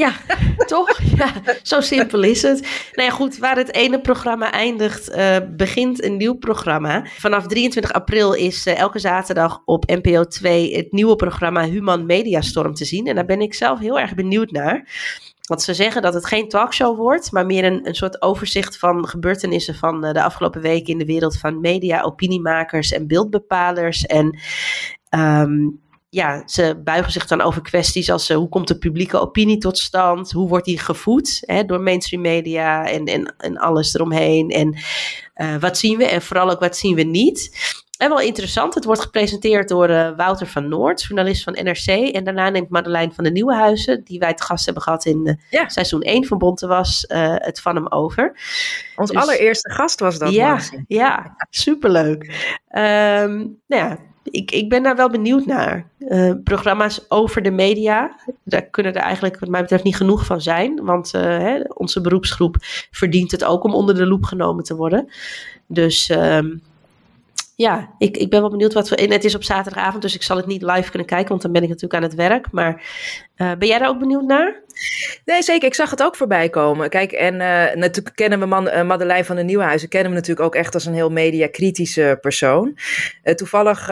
Ja, 0.00 0.12
toch? 0.74 0.98
Ja, 1.16 1.32
zo 1.62 1.80
simpel 1.80 2.22
is 2.22 2.42
het. 2.42 2.60
Nou 2.92 3.08
ja, 3.08 3.14
goed, 3.14 3.38
waar 3.38 3.56
het 3.56 3.74
ene 3.74 4.00
programma 4.00 4.52
eindigt, 4.52 5.10
uh, 5.10 5.36
begint 5.56 6.04
een 6.04 6.16
nieuw 6.16 6.34
programma. 6.34 7.06
Vanaf 7.06 7.46
23 7.46 7.92
april 7.92 8.32
is 8.32 8.66
uh, 8.66 8.78
elke 8.78 8.98
zaterdag 8.98 9.62
op 9.64 9.84
NPO 9.86 10.24
2 10.24 10.76
het 10.76 10.92
nieuwe 10.92 11.16
programma 11.16 11.64
Human 11.64 12.06
Mediastorm 12.06 12.74
te 12.74 12.84
zien. 12.84 13.06
En 13.06 13.14
daar 13.14 13.24
ben 13.24 13.40
ik 13.40 13.54
zelf 13.54 13.78
heel 13.78 13.98
erg 13.98 14.14
benieuwd 14.14 14.50
naar. 14.50 14.88
Want 15.46 15.62
ze 15.62 15.74
zeggen 15.74 16.02
dat 16.02 16.14
het 16.14 16.26
geen 16.26 16.48
talkshow 16.48 16.96
wordt, 16.96 17.32
maar 17.32 17.46
meer 17.46 17.64
een, 17.64 17.86
een 17.86 17.94
soort 17.94 18.22
overzicht 18.22 18.78
van 18.78 19.08
gebeurtenissen 19.08 19.74
van 19.74 20.04
uh, 20.04 20.12
de 20.12 20.22
afgelopen 20.22 20.60
weken 20.60 20.92
in 20.92 20.98
de 20.98 21.04
wereld 21.04 21.38
van 21.38 21.60
media, 21.60 22.02
opiniemakers 22.02 22.92
en 22.92 23.06
beeldbepalers. 23.06 24.06
En 24.06 24.38
um, 25.10 25.80
ja, 26.10 26.42
ze 26.46 26.80
buigen 26.84 27.12
zich 27.12 27.26
dan 27.26 27.40
over 27.40 27.62
kwesties 27.62 28.10
als 28.10 28.30
uh, 28.30 28.36
hoe 28.36 28.48
komt 28.48 28.68
de 28.68 28.78
publieke 28.78 29.18
opinie 29.18 29.58
tot 29.58 29.78
stand? 29.78 30.30
Hoe 30.30 30.48
wordt 30.48 30.64
die 30.64 30.78
gevoed 30.78 31.38
hè, 31.40 31.64
door 31.64 31.80
mainstream 31.80 32.22
media 32.22 32.88
en, 32.88 33.04
en, 33.04 33.34
en 33.38 33.56
alles 33.56 33.94
eromheen? 33.94 34.48
En 34.48 34.76
uh, 35.36 35.56
wat 35.56 35.78
zien 35.78 35.98
we 35.98 36.04
en 36.04 36.22
vooral 36.22 36.50
ook 36.50 36.60
wat 36.60 36.76
zien 36.76 36.94
we 36.94 37.02
niet? 37.02 37.68
En 37.98 38.08
wel 38.08 38.20
interessant, 38.20 38.74
het 38.74 38.84
wordt 38.84 39.00
gepresenteerd 39.00 39.68
door 39.68 39.90
uh, 39.90 40.16
Wouter 40.16 40.46
van 40.46 40.68
Noord, 40.68 41.02
journalist 41.02 41.42
van 41.42 41.52
NRC. 41.52 41.86
En 41.86 42.24
daarna 42.24 42.48
neemt 42.48 42.68
Madeleine 42.68 43.12
van 43.12 43.24
de 43.24 43.30
Nieuwenhuizen, 43.30 44.04
die 44.04 44.18
wij 44.18 44.34
te 44.34 44.42
gast 44.42 44.64
hebben 44.64 44.82
gehad 44.82 45.04
in 45.04 45.40
ja. 45.50 45.68
seizoen 45.68 46.02
1 46.02 46.26
van 46.26 46.38
Bonte 46.38 46.66
was, 46.66 47.04
het 47.08 47.60
van 47.60 47.74
hem 47.74 47.88
over. 47.88 48.40
Ons 48.96 49.10
dus, 49.10 49.22
allereerste 49.22 49.70
gast 49.70 50.00
was 50.00 50.18
dat. 50.18 50.32
Ja, 50.32 50.60
ja 50.86 51.36
superleuk. 51.50 52.22
Um, 52.68 53.60
nou 53.66 53.82
ja, 53.82 53.98
ik, 54.22 54.50
ik 54.50 54.68
ben 54.68 54.82
daar 54.82 54.96
wel 54.96 55.10
benieuwd 55.10 55.46
naar. 55.46 55.86
Uh, 55.98 56.32
programma's 56.44 57.04
over 57.08 57.42
de 57.42 57.50
media, 57.50 58.16
daar 58.44 58.62
kunnen 58.62 58.94
er 58.94 59.02
eigenlijk 59.02 59.38
wat 59.38 59.48
mij 59.48 59.60
betreft 59.60 59.84
niet 59.84 59.96
genoeg 59.96 60.24
van 60.26 60.40
zijn. 60.40 60.84
Want 60.84 61.14
uh, 61.14 61.22
hè, 61.22 61.60
onze 61.74 62.00
beroepsgroep 62.00 62.56
verdient 62.90 63.30
het 63.30 63.44
ook 63.44 63.64
om 63.64 63.74
onder 63.74 63.94
de 63.94 64.06
loep 64.06 64.24
genomen 64.24 64.64
te 64.64 64.76
worden. 64.76 65.08
Dus 65.66 66.08
um, 66.08 66.60
ja, 67.60 67.94
ik, 67.98 68.16
ik 68.16 68.30
ben 68.30 68.40
wel 68.40 68.50
benieuwd 68.50 68.72
wat 68.72 68.88
we. 68.88 68.96
En 68.96 69.10
het 69.10 69.24
is 69.24 69.34
op 69.34 69.44
zaterdagavond, 69.44 70.02
dus 70.02 70.14
ik 70.14 70.22
zal 70.22 70.36
het 70.36 70.46
niet 70.46 70.62
live 70.62 70.88
kunnen 70.90 71.08
kijken, 71.08 71.28
want 71.28 71.42
dan 71.42 71.52
ben 71.52 71.62
ik 71.62 71.68
natuurlijk 71.68 71.94
aan 71.94 72.08
het 72.08 72.14
werk. 72.14 72.52
Maar 72.52 72.82
uh, 73.36 73.52
ben 73.58 73.68
jij 73.68 73.78
daar 73.78 73.88
ook 73.88 73.98
benieuwd 73.98 74.22
naar? 74.22 74.62
Nee, 75.24 75.42
zeker. 75.42 75.68
Ik 75.68 75.74
zag 75.74 75.90
het 75.90 76.02
ook 76.02 76.16
voorbij 76.16 76.48
komen. 76.48 76.88
Kijk, 76.88 77.12
en 77.12 77.34
uh, 77.34 77.74
natuurlijk 77.74 78.16
kennen 78.16 78.38
we 78.38 78.46
Man, 78.46 78.66
uh, 78.66 78.82
Madeleine 78.82 79.24
van 79.24 79.36
de 79.36 79.42
Nieuwhuizen, 79.42 79.88
kennen 79.88 80.10
we 80.10 80.16
natuurlijk 80.16 80.46
ook 80.46 80.54
echt 80.54 80.74
als 80.74 80.84
een 80.84 80.94
heel 80.94 81.10
mediakritische 81.10 82.18
persoon. 82.20 82.78
toevallig 83.34 83.86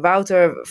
Wouter 0.00 0.68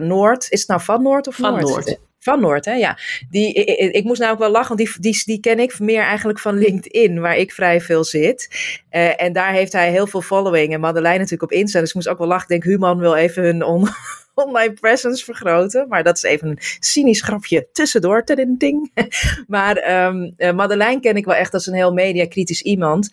Noord, 0.00 0.50
is 0.50 0.60
het 0.60 0.68
nou 0.68 0.80
van 0.80 1.02
Noord 1.02 1.26
of 1.26 1.34
van 1.34 1.52
Noord? 1.52 1.62
Noord. 1.62 1.98
Van 2.24 2.40
Noord, 2.40 2.64
hè? 2.64 2.72
Ja. 2.72 2.98
Die, 3.30 3.52
ik, 3.92 4.04
moest 4.04 4.20
nou 4.20 4.32
ook 4.32 4.38
wel 4.38 4.50
lachen, 4.50 4.76
want 4.76 4.78
die, 4.78 5.12
die, 5.12 5.22
die 5.24 5.40
ken 5.40 5.58
ik 5.58 5.78
meer 5.78 6.02
eigenlijk 6.02 6.38
van 6.38 6.58
LinkedIn, 6.58 7.20
waar 7.20 7.36
ik 7.36 7.52
vrij 7.52 7.80
veel 7.80 8.04
zit. 8.04 8.48
Uh, 8.90 9.22
en 9.22 9.32
daar 9.32 9.52
heeft 9.52 9.72
hij 9.72 9.90
heel 9.90 10.06
veel 10.06 10.22
following. 10.22 10.72
En 10.72 10.80
Madeleine 10.80 11.18
natuurlijk 11.18 11.52
op 11.52 11.58
Insta. 11.58 11.80
Dus 11.80 11.88
ik 11.88 11.94
moest 11.94 12.08
ook 12.08 12.18
wel 12.18 12.26
lachen. 12.26 12.42
Ik 12.42 12.48
denk, 12.48 12.64
Human 12.64 12.98
wil 12.98 13.14
even 13.14 13.42
hun 13.42 13.64
on, 13.64 13.88
online 14.44 14.72
presence 14.72 15.24
vergroten. 15.24 15.88
Maar 15.88 16.02
dat 16.02 16.16
is 16.16 16.22
even 16.22 16.48
een 16.48 16.58
cynisch 16.78 17.22
grapje 17.22 17.68
tussendoor. 17.72 18.24
Ding. 18.58 18.90
maar 19.46 20.06
um, 20.06 20.34
Madeleine 20.54 21.00
ken 21.00 21.16
ik 21.16 21.24
wel 21.24 21.34
echt 21.34 21.54
als 21.54 21.66
een 21.66 21.74
heel 21.74 21.92
mediakritisch 21.92 22.62
iemand. 22.62 23.10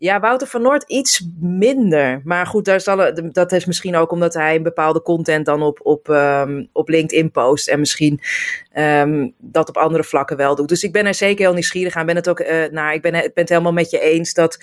Ja, 0.00 0.20
Wouter 0.20 0.46
van 0.46 0.62
Noord 0.62 0.84
iets 0.86 1.26
minder. 1.40 2.20
Maar 2.24 2.46
goed, 2.46 2.64
daar 2.64 2.80
zal, 2.80 3.12
dat 3.32 3.52
is 3.52 3.64
misschien 3.64 3.96
ook 3.96 4.12
omdat 4.12 4.34
hij 4.34 4.54
een 4.54 4.62
bepaalde 4.62 5.02
content 5.02 5.46
dan 5.46 5.62
op, 5.62 5.80
op, 5.82 6.08
um, 6.08 6.68
op 6.72 6.88
LinkedIn 6.88 7.30
post. 7.30 7.68
En 7.68 7.78
misschien 7.78 8.20
um, 8.78 9.34
dat 9.38 9.68
op 9.68 9.76
andere 9.76 10.04
vlakken 10.04 10.36
wel 10.36 10.54
doet. 10.54 10.68
Dus 10.68 10.82
ik 10.82 10.92
ben 10.92 11.06
er 11.06 11.14
zeker 11.14 11.44
heel 11.44 11.52
nieuwsgierig 11.52 11.94
aan. 11.94 12.06
Ben 12.06 12.16
het 12.16 12.28
ook, 12.28 12.40
uh, 12.40 12.64
nou, 12.70 12.94
ik 12.94 13.02
ben, 13.02 13.12
ben 13.12 13.30
het 13.34 13.48
helemaal 13.48 13.72
met 13.72 13.90
je 13.90 14.00
eens 14.00 14.34
dat 14.34 14.58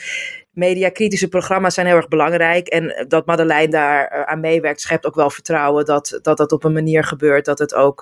mediakritische 0.58 1.28
programma's 1.28 1.74
zijn 1.74 1.88
heel 1.88 1.96
erg 1.96 2.08
belangrijk. 2.08 2.68
En 2.68 3.06
dat 3.08 3.26
Madeleine 3.26 3.72
daar 3.72 4.26
aan 4.26 4.40
meewerkt, 4.40 4.82
schept 4.82 5.06
ook 5.06 5.16
wel 5.16 5.30
vertrouwen 5.30 5.86
dat, 5.86 6.20
dat 6.22 6.38
dat 6.38 6.52
op 6.52 6.64
een 6.64 6.74
manier 6.74 7.04
gebeurt 7.04 7.46
dat 7.46 7.60
het 7.60 7.74
ook 7.74 8.02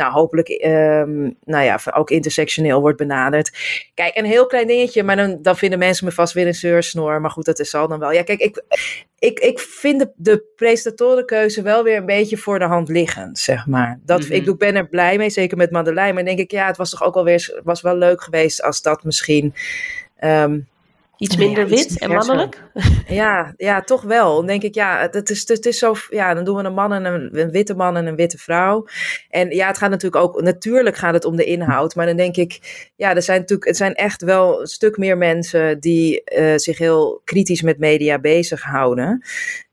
nou, 0.00 0.12
hopelijk 0.12 0.48
um, 0.48 1.36
nou 1.44 1.64
ja, 1.64 1.78
ook 1.94 2.10
intersectioneel 2.10 2.80
wordt 2.80 2.98
benaderd. 2.98 3.50
Kijk, 3.94 4.16
een 4.16 4.24
heel 4.24 4.46
klein 4.46 4.66
dingetje, 4.66 5.02
maar 5.02 5.16
dan, 5.16 5.38
dan 5.42 5.56
vinden 5.56 5.78
mensen 5.78 6.04
me 6.04 6.12
vast 6.12 6.32
weer 6.32 6.46
een 6.46 6.54
zeursnoor. 6.54 7.20
Maar 7.20 7.30
goed, 7.30 7.44
dat 7.44 7.58
is 7.58 7.74
al 7.74 7.88
dan 7.88 7.98
wel. 7.98 8.12
Ja, 8.12 8.22
kijk, 8.22 8.40
ik, 8.40 8.62
ik, 9.18 9.38
ik 9.38 9.58
vind 9.58 10.00
de, 10.00 10.12
de 10.16 10.44
presentatorenkeuze 10.56 11.62
wel 11.62 11.82
weer 11.82 11.96
een 11.96 12.06
beetje 12.06 12.36
voor 12.36 12.58
de 12.58 12.64
hand 12.64 12.88
liggend, 12.88 13.38
zeg 13.38 13.66
maar. 13.66 14.00
Dat, 14.04 14.20
mhm. 14.20 14.32
Ik 14.32 14.58
ben 14.58 14.76
er 14.76 14.88
blij 14.88 15.16
mee, 15.16 15.30
zeker 15.30 15.56
met 15.56 15.70
Madeleine. 15.70 16.12
Maar 16.12 16.24
denk 16.24 16.38
ik, 16.38 16.50
ja, 16.50 16.66
het 16.66 16.76
was 16.76 16.90
toch 16.90 17.02
ook 17.02 17.14
alweer 17.14 17.60
was 17.64 17.80
wel 17.80 17.96
leuk 17.96 18.22
geweest 18.22 18.62
als 18.62 18.82
dat 18.82 19.04
misschien... 19.04 19.54
Um, 20.24 20.68
Iets 21.20 21.36
minder 21.36 21.68
wit 21.68 21.98
en 21.98 22.10
mannelijk? 22.10 22.62
Ja, 23.08 23.54
ja, 23.56 23.80
toch 23.80 24.02
wel. 24.02 24.36
Dan 24.36 24.46
denk 24.46 24.62
ik, 24.62 24.74
ja, 24.74 25.08
het 25.10 25.30
is, 25.30 25.48
het 25.48 25.66
is 25.66 25.78
zo, 25.78 25.94
ja, 26.10 26.34
dan 26.34 26.44
doen 26.44 26.56
we 26.56 26.64
een 26.64 26.72
man 26.72 26.92
en 26.92 27.04
een, 27.04 27.38
een, 27.38 27.50
witte 27.50 27.74
man 27.74 27.96
en 27.96 28.06
een 28.06 28.16
witte 28.16 28.38
vrouw. 28.38 28.86
En 29.28 29.50
ja, 29.50 29.66
het 29.66 29.78
gaat 29.78 29.90
natuurlijk 29.90 30.22
ook, 30.22 30.42
natuurlijk 30.42 30.96
gaat 30.96 31.14
het 31.14 31.24
om 31.24 31.36
de 31.36 31.44
inhoud. 31.44 31.94
Maar 31.94 32.06
dan 32.06 32.16
denk 32.16 32.36
ik, 32.36 32.58
ja, 32.96 33.14
er 33.14 33.22
zijn 33.22 33.40
natuurlijk, 33.40 33.68
het 33.68 33.76
zijn 33.76 33.94
echt 33.94 34.22
wel 34.22 34.60
een 34.60 34.66
stuk 34.66 34.96
meer 34.96 35.16
mensen 35.18 35.80
die 35.80 36.22
uh, 36.38 36.56
zich 36.56 36.78
heel 36.78 37.20
kritisch 37.24 37.62
met 37.62 37.78
media 37.78 38.18
bezighouden. 38.18 39.24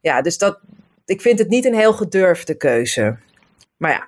Ja, 0.01 0.22
dus 0.22 0.38
dat, 0.38 0.60
ik 1.06 1.22
vind 1.22 1.39
het 1.39 1.50
niet 1.50 1.66
een 1.66 1.75
heel 1.75 1.94
gedurfde 1.94 2.56
keuze. 2.56 3.18
Maar 3.77 3.92
ja, 3.92 4.08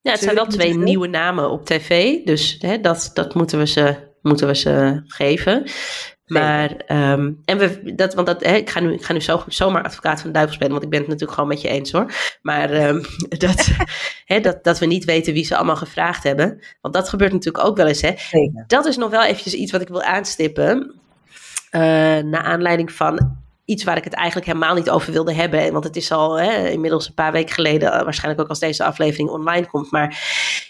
ja, 0.00 0.10
het 0.10 0.20
zijn 0.20 0.34
wel 0.34 0.46
twee 0.46 0.78
nieuwe 0.78 1.06
namen 1.08 1.50
op 1.50 1.66
tv, 1.66 2.18
dus 2.24 2.56
hè, 2.60 2.80
dat, 2.80 3.10
dat 3.14 3.34
moeten 3.34 3.58
we 3.58 3.66
ze 3.66 4.10
moeten 4.22 4.46
we 4.46 4.54
ze 4.54 5.02
geven. 5.06 5.64
Maar, 6.26 6.70
um, 6.88 7.40
en 7.44 7.58
we, 7.58 7.94
dat, 7.94 8.14
want 8.14 8.26
dat, 8.26 8.44
hè, 8.44 8.54
ik 8.54 8.70
ga 8.70 8.80
nu, 8.80 8.92
ik 8.92 9.04
ga 9.04 9.12
nu 9.12 9.20
zo, 9.20 9.42
zomaar 9.46 9.82
advocaat 9.82 10.20
van 10.20 10.26
de 10.26 10.32
duivel 10.32 10.54
spelen, 10.54 10.72
want 10.72 10.84
ik 10.84 10.90
ben 10.90 10.98
het 10.98 11.08
natuurlijk 11.08 11.34
gewoon 11.34 11.48
met 11.48 11.60
je 11.60 11.68
eens 11.68 11.92
hoor. 11.92 12.12
Maar 12.42 12.88
um, 12.88 13.00
dat, 13.28 13.68
hè, 14.24 14.40
dat, 14.40 14.64
dat 14.64 14.78
we 14.78 14.86
niet 14.86 15.04
weten 15.04 15.32
wie 15.32 15.44
ze 15.44 15.56
allemaal 15.56 15.76
gevraagd 15.76 16.22
hebben. 16.22 16.62
Want 16.80 16.94
dat 16.94 17.08
gebeurt 17.08 17.32
natuurlijk 17.32 17.64
ook 17.64 17.76
wel 17.76 17.86
eens. 17.86 18.02
Hè. 18.02 18.14
Dat 18.66 18.86
is 18.86 18.96
nog 18.96 19.10
wel 19.10 19.24
eventjes 19.24 19.54
iets 19.54 19.72
wat 19.72 19.80
ik 19.80 19.88
wil 19.88 20.02
aanstippen. 20.02 20.94
Uh, 21.70 21.80
naar 22.18 22.42
aanleiding 22.42 22.92
van 22.92 23.42
iets 23.72 23.84
waar 23.84 23.96
ik 23.96 24.04
het 24.04 24.14
eigenlijk 24.14 24.46
helemaal 24.46 24.74
niet 24.74 24.90
over 24.90 25.12
wilde 25.12 25.34
hebben. 25.34 25.72
Want 25.72 25.84
het 25.84 25.96
is 25.96 26.12
al 26.12 26.40
hè, 26.40 26.68
inmiddels 26.68 27.08
een 27.08 27.14
paar 27.14 27.32
weken 27.32 27.54
geleden, 27.54 27.92
eh, 27.92 28.02
waarschijnlijk 28.02 28.42
ook 28.42 28.48
als 28.48 28.58
deze 28.58 28.84
aflevering 28.84 29.28
online 29.28 29.66
komt. 29.66 29.90
Maar 29.90 30.18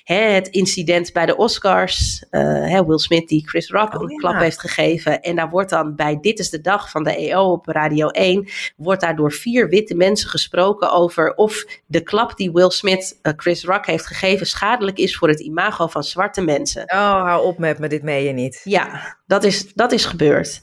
hè, 0.05 0.15
het 0.15 0.49
incident 0.49 1.13
bij 1.13 1.27
de 1.27 1.37
Oscars. 1.37 2.25
Uh, 2.31 2.41
hè, 2.69 2.87
Will 2.87 2.99
Smith 2.99 3.29
die 3.29 3.49
Chris 3.49 3.71
Rock 3.71 3.95
oh, 3.95 4.01
een 4.01 4.17
klap 4.17 4.39
heeft 4.39 4.61
gegeven. 4.61 5.21
En 5.21 5.37
daar 5.37 5.51
wordt 5.51 5.71
dan 5.71 5.95
bij 5.97 6.19
Dit 6.21 6.39
is 6.39 6.51
de 6.51 6.61
Dag 6.61 6.91
van 6.91 7.03
de 7.05 7.17
EO 7.17 7.53
op 7.53 7.67
Radio 7.67 8.09
1. 8.09 8.49
Wordt 8.77 9.01
daar 9.01 9.17
door 9.17 9.33
vier 9.33 9.69
witte 9.69 9.95
mensen 9.95 10.29
gesproken 10.29 10.93
over 10.93 11.35
of 11.35 11.65
de 11.87 12.01
klap 12.01 12.37
die 12.37 12.53
Will 12.53 12.71
Smith 12.71 13.19
uh, 13.23 13.33
Chris 13.37 13.65
Rock 13.65 13.87
heeft 13.87 14.07
gegeven 14.07 14.47
schadelijk 14.47 14.99
is 14.99 15.17
voor 15.17 15.29
het 15.29 15.41
imago 15.41 15.87
van 15.87 16.03
zwarte 16.05 16.41
mensen. 16.41 16.83
Oh, 16.83 17.23
hou 17.23 17.47
op 17.47 17.59
met 17.59 17.79
me, 17.79 17.89
dit 17.89 18.03
meen 18.03 18.25
je 18.25 18.33
niet. 18.33 18.61
Ja, 18.65 19.17
dat 19.27 19.45
is, 19.45 19.73
dat 19.75 19.93
is 19.93 20.05
gebeurd. 20.05 20.61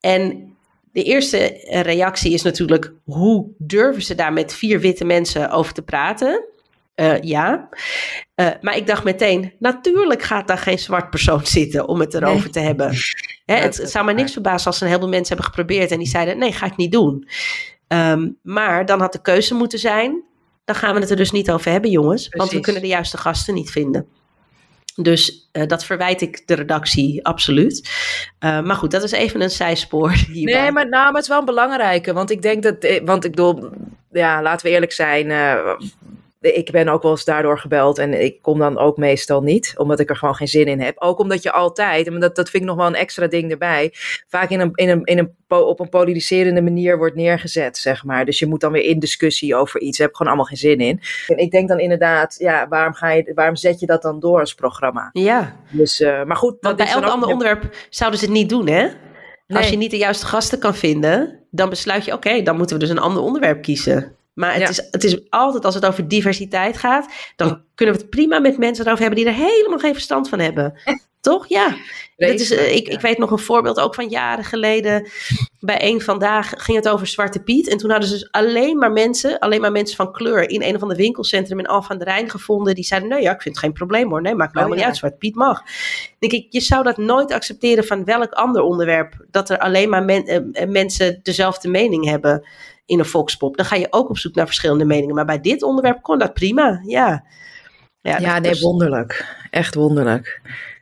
En 0.00 0.56
de 0.92 1.02
eerste 1.02 1.60
reactie 1.82 2.32
is 2.32 2.42
natuurlijk: 2.42 2.92
hoe 3.04 3.46
durven 3.58 4.02
ze 4.02 4.14
daar 4.14 4.32
met 4.32 4.54
vier 4.54 4.80
witte 4.80 5.04
mensen 5.04 5.50
over 5.50 5.72
te 5.74 5.82
praten? 5.82 6.44
Uh, 7.00 7.20
ja. 7.20 7.68
Uh, 8.36 8.48
maar 8.60 8.76
ik 8.76 8.86
dacht 8.86 9.04
meteen, 9.04 9.52
natuurlijk 9.58 10.22
gaat 10.22 10.48
daar 10.48 10.58
geen 10.58 10.78
zwart 10.78 11.10
persoon 11.10 11.46
zitten 11.58 11.88
om 11.88 12.00
het 12.00 12.14
erover 12.14 12.50
te 12.50 12.60
hebben. 12.60 12.92
Hè, 13.44 13.54
het, 13.54 13.76
het, 13.76 13.90
zou 13.90 14.04
mij 14.04 14.14
niks 14.14 14.32
verbazen 14.32 14.66
als 14.66 14.80
een 14.80 14.86
heleboel 14.86 15.08
mensen 15.08 15.36
hebben 15.36 15.54
geprobeerd 15.54 15.90
en 15.90 15.98
die 15.98 16.08
zeiden, 16.08 16.38
nee, 16.38 16.52
ga 16.52 16.66
ik 16.66 16.76
niet 16.76 16.92
doen. 16.92 17.28
Um, 17.88 18.38
maar 18.42 18.86
dan 18.86 19.00
had 19.00 19.12
de 19.12 19.22
keuze 19.22 19.54
moeten 19.54 19.78
zijn, 19.78 20.22
dan 20.64 20.74
gaan 20.74 20.94
we 20.94 21.00
het 21.00 21.10
er 21.10 21.16
dus 21.16 21.30
niet 21.30 21.50
over 21.50 21.70
hebben, 21.70 21.90
jongens. 21.90 22.28
Precies. 22.28 22.38
Want 22.38 22.50
we 22.50 22.60
kunnen 22.60 22.82
de 22.82 22.88
juiste 22.88 23.16
gasten 23.16 23.54
niet 23.54 23.70
vinden. 23.70 24.08
Dus 25.02 25.48
uh, 25.52 25.66
dat 25.66 25.84
verwijt 25.84 26.20
ik 26.20 26.46
de 26.46 26.54
redactie 26.54 27.24
absoluut. 27.24 27.90
Uh, 28.44 28.62
maar 28.62 28.76
goed, 28.76 28.90
dat 28.90 29.02
is 29.02 29.10
even 29.10 29.40
een 29.40 29.50
zijspoor. 29.50 30.12
Nee, 30.32 30.72
maar, 30.72 30.88
nou, 30.88 31.04
maar 31.04 31.12
het 31.12 31.22
is 31.22 31.28
wel 31.28 31.38
een 31.38 31.44
belangrijke. 31.44 32.12
Want 32.12 32.30
ik 32.30 32.42
denk 32.42 32.62
dat, 32.62 32.84
eh, 32.84 33.04
want 33.04 33.24
ik 33.24 33.30
bedoel, 33.30 33.70
ja, 34.12 34.42
laten 34.42 34.66
we 34.66 34.72
eerlijk 34.72 34.92
zijn. 34.92 35.30
Ik 36.40 36.70
ben 36.70 36.88
ook 36.88 37.02
wel 37.02 37.10
eens 37.10 37.24
daardoor 37.24 37.58
gebeld 37.58 37.98
en 37.98 38.22
ik 38.22 38.42
kom 38.42 38.58
dan 38.58 38.78
ook 38.78 38.96
meestal 38.96 39.42
niet, 39.42 39.74
omdat 39.76 40.00
ik 40.00 40.10
er 40.10 40.16
gewoon 40.16 40.34
geen 40.34 40.48
zin 40.48 40.66
in 40.66 40.80
heb. 40.80 40.96
Ook 40.98 41.18
omdat 41.18 41.42
je 41.42 41.52
altijd, 41.52 42.06
en 42.06 42.20
dat, 42.20 42.36
dat 42.36 42.50
vind 42.50 42.62
ik 42.62 42.68
nog 42.68 42.78
wel 42.78 42.86
een 42.86 42.94
extra 42.94 43.26
ding 43.26 43.50
erbij, 43.50 43.92
vaak 44.28 44.50
in 44.50 44.60
een, 44.60 44.70
in 44.74 44.88
een, 44.88 45.04
in 45.04 45.18
een, 45.18 45.34
op 45.48 45.80
een 45.80 45.88
polariserende 45.88 46.62
manier 46.62 46.98
wordt 46.98 47.14
neergezet, 47.14 47.76
zeg 47.76 48.04
maar. 48.04 48.24
Dus 48.24 48.38
je 48.38 48.46
moet 48.46 48.60
dan 48.60 48.72
weer 48.72 48.84
in 48.84 48.98
discussie 48.98 49.56
over 49.56 49.80
iets, 49.80 49.98
daar 49.98 50.06
heb 50.06 50.10
ik 50.10 50.16
gewoon 50.16 50.32
allemaal 50.32 50.56
geen 50.56 50.70
zin 50.70 50.78
in. 50.78 51.00
En 51.26 51.36
ik 51.36 51.50
denk 51.50 51.68
dan 51.68 51.78
inderdaad, 51.78 52.34
ja, 52.38 52.68
waarom, 52.68 52.94
ga 52.94 53.10
je, 53.10 53.32
waarom 53.34 53.56
zet 53.56 53.80
je 53.80 53.86
dat 53.86 54.02
dan 54.02 54.20
door 54.20 54.40
als 54.40 54.54
programma? 54.54 55.10
Ja. 55.12 55.56
Dus, 55.70 56.00
uh, 56.00 56.24
maar 56.24 56.36
goed. 56.36 56.56
Want 56.60 56.76
bij 56.76 56.86
elk 56.86 57.04
ander 57.04 57.28
onderwerp 57.28 57.76
zouden 57.90 58.18
ze 58.18 58.24
het 58.24 58.34
niet 58.34 58.48
doen, 58.48 58.68
hè? 58.68 58.88
Als 59.48 59.68
je 59.68 59.76
niet 59.76 59.90
de 59.90 59.96
juiste 59.96 60.26
gasten 60.26 60.58
kan 60.58 60.74
vinden, 60.74 61.38
dan 61.50 61.68
besluit 61.68 62.04
je, 62.04 62.12
oké, 62.12 62.42
dan 62.42 62.56
moeten 62.56 62.76
we 62.76 62.82
dus 62.82 62.92
een 62.92 62.98
ander 62.98 63.22
onderwerp 63.22 63.62
kiezen. 63.62 64.16
Maar 64.38 64.54
het, 64.54 64.68
is, 64.68 64.88
het 64.90 65.04
is 65.04 65.30
altijd 65.30 65.64
als 65.64 65.74
het 65.74 65.86
over 65.86 66.08
diversiteit 66.08 66.76
gaat, 66.76 67.12
dan 67.36 67.62
kunnen 67.74 67.94
we 67.94 68.00
het 68.00 68.10
prima 68.10 68.38
met 68.38 68.58
mensen 68.58 68.84
erover 68.84 69.04
hebben 69.04 69.24
die 69.24 69.32
er 69.32 69.48
helemaal 69.48 69.78
geen 69.78 69.92
verstand 69.92 70.28
van 70.28 70.38
hebben. 70.38 70.80
Toch? 71.20 71.48
Ja. 71.48 71.76
Dat 72.16 72.40
is, 72.40 72.52
uh, 72.52 72.74
ik, 72.74 72.88
ik 72.88 73.00
weet 73.00 73.18
nog 73.18 73.30
een 73.30 73.38
voorbeeld 73.38 73.80
ook 73.80 73.94
van 73.94 74.08
jaren 74.08 74.44
geleden. 74.44 75.08
Bij 75.60 75.82
een 75.82 76.00
vandaag 76.00 76.52
ging 76.56 76.76
het 76.76 76.88
over 76.88 77.06
Zwarte 77.06 77.42
Piet. 77.42 77.68
En 77.68 77.78
toen 77.78 77.90
hadden 77.90 78.08
ze 78.08 78.14
dus 78.14 78.30
alleen 78.30 78.78
maar 78.78 78.92
mensen, 78.92 79.38
alleen 79.38 79.60
maar 79.60 79.72
mensen 79.72 79.96
van 79.96 80.12
kleur 80.12 80.50
in 80.50 80.62
een 80.62 80.74
of 80.74 80.82
ander 80.82 80.96
winkelcentrum 80.96 81.58
in 81.58 81.66
Alphen 81.66 81.90
aan 81.90 81.98
de 81.98 82.04
Rijn 82.04 82.30
gevonden. 82.30 82.74
Die 82.74 82.84
zeiden: 82.84 83.08
Nee, 83.08 83.22
ja, 83.22 83.32
ik 83.32 83.42
vind 83.42 83.54
het 83.54 83.64
geen 83.64 83.72
probleem 83.72 84.10
hoor. 84.10 84.22
Nee, 84.22 84.34
maakt 84.34 84.54
me 84.54 84.60
oh, 84.60 84.64
helemaal 84.64 84.76
niet 84.76 84.86
uit. 84.86 84.96
Zwarte 84.96 85.18
Piet 85.18 85.34
mag. 85.34 85.62
denk 86.18 86.32
ik, 86.32 86.46
je 86.48 86.60
zou 86.60 86.82
dat 86.82 86.96
nooit 86.96 87.32
accepteren 87.32 87.84
van 87.84 88.04
welk 88.04 88.32
ander 88.32 88.62
onderwerp. 88.62 89.26
Dat 89.30 89.50
er 89.50 89.58
alleen 89.58 89.88
maar 89.88 90.04
men, 90.04 90.52
uh, 90.52 90.68
mensen 90.68 91.20
dezelfde 91.22 91.68
mening 91.68 92.04
hebben 92.04 92.46
in 92.88 92.98
een 92.98 93.04
volkspop. 93.04 93.56
Dan 93.56 93.66
ga 93.66 93.76
je 93.76 93.86
ook 93.90 94.08
op 94.08 94.18
zoek 94.18 94.34
naar 94.34 94.46
verschillende 94.46 94.84
meningen. 94.84 95.14
Maar 95.14 95.24
bij 95.24 95.40
dit 95.40 95.62
onderwerp 95.62 96.02
kon 96.02 96.18
dat 96.18 96.34
prima. 96.34 96.80
Ja, 96.86 97.24
ja, 98.00 98.18
ja 98.18 98.38
nee, 98.38 98.60
wonderlijk. 98.60 99.36
Echt 99.50 99.74
wonderlijk. 99.74 100.40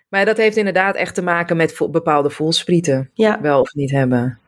Maar 0.09 0.25
dat 0.25 0.37
heeft 0.37 0.57
inderdaad 0.57 0.95
echt 0.95 1.15
te 1.15 1.23
maken 1.23 1.57
met 1.57 1.79
bepaalde 1.91 2.31
voelsprieten. 2.31 3.11
Ja. 3.15 3.41
Wel 3.41 3.61
of 3.61 3.75
niet 3.75 3.91
hebben. 3.91 4.39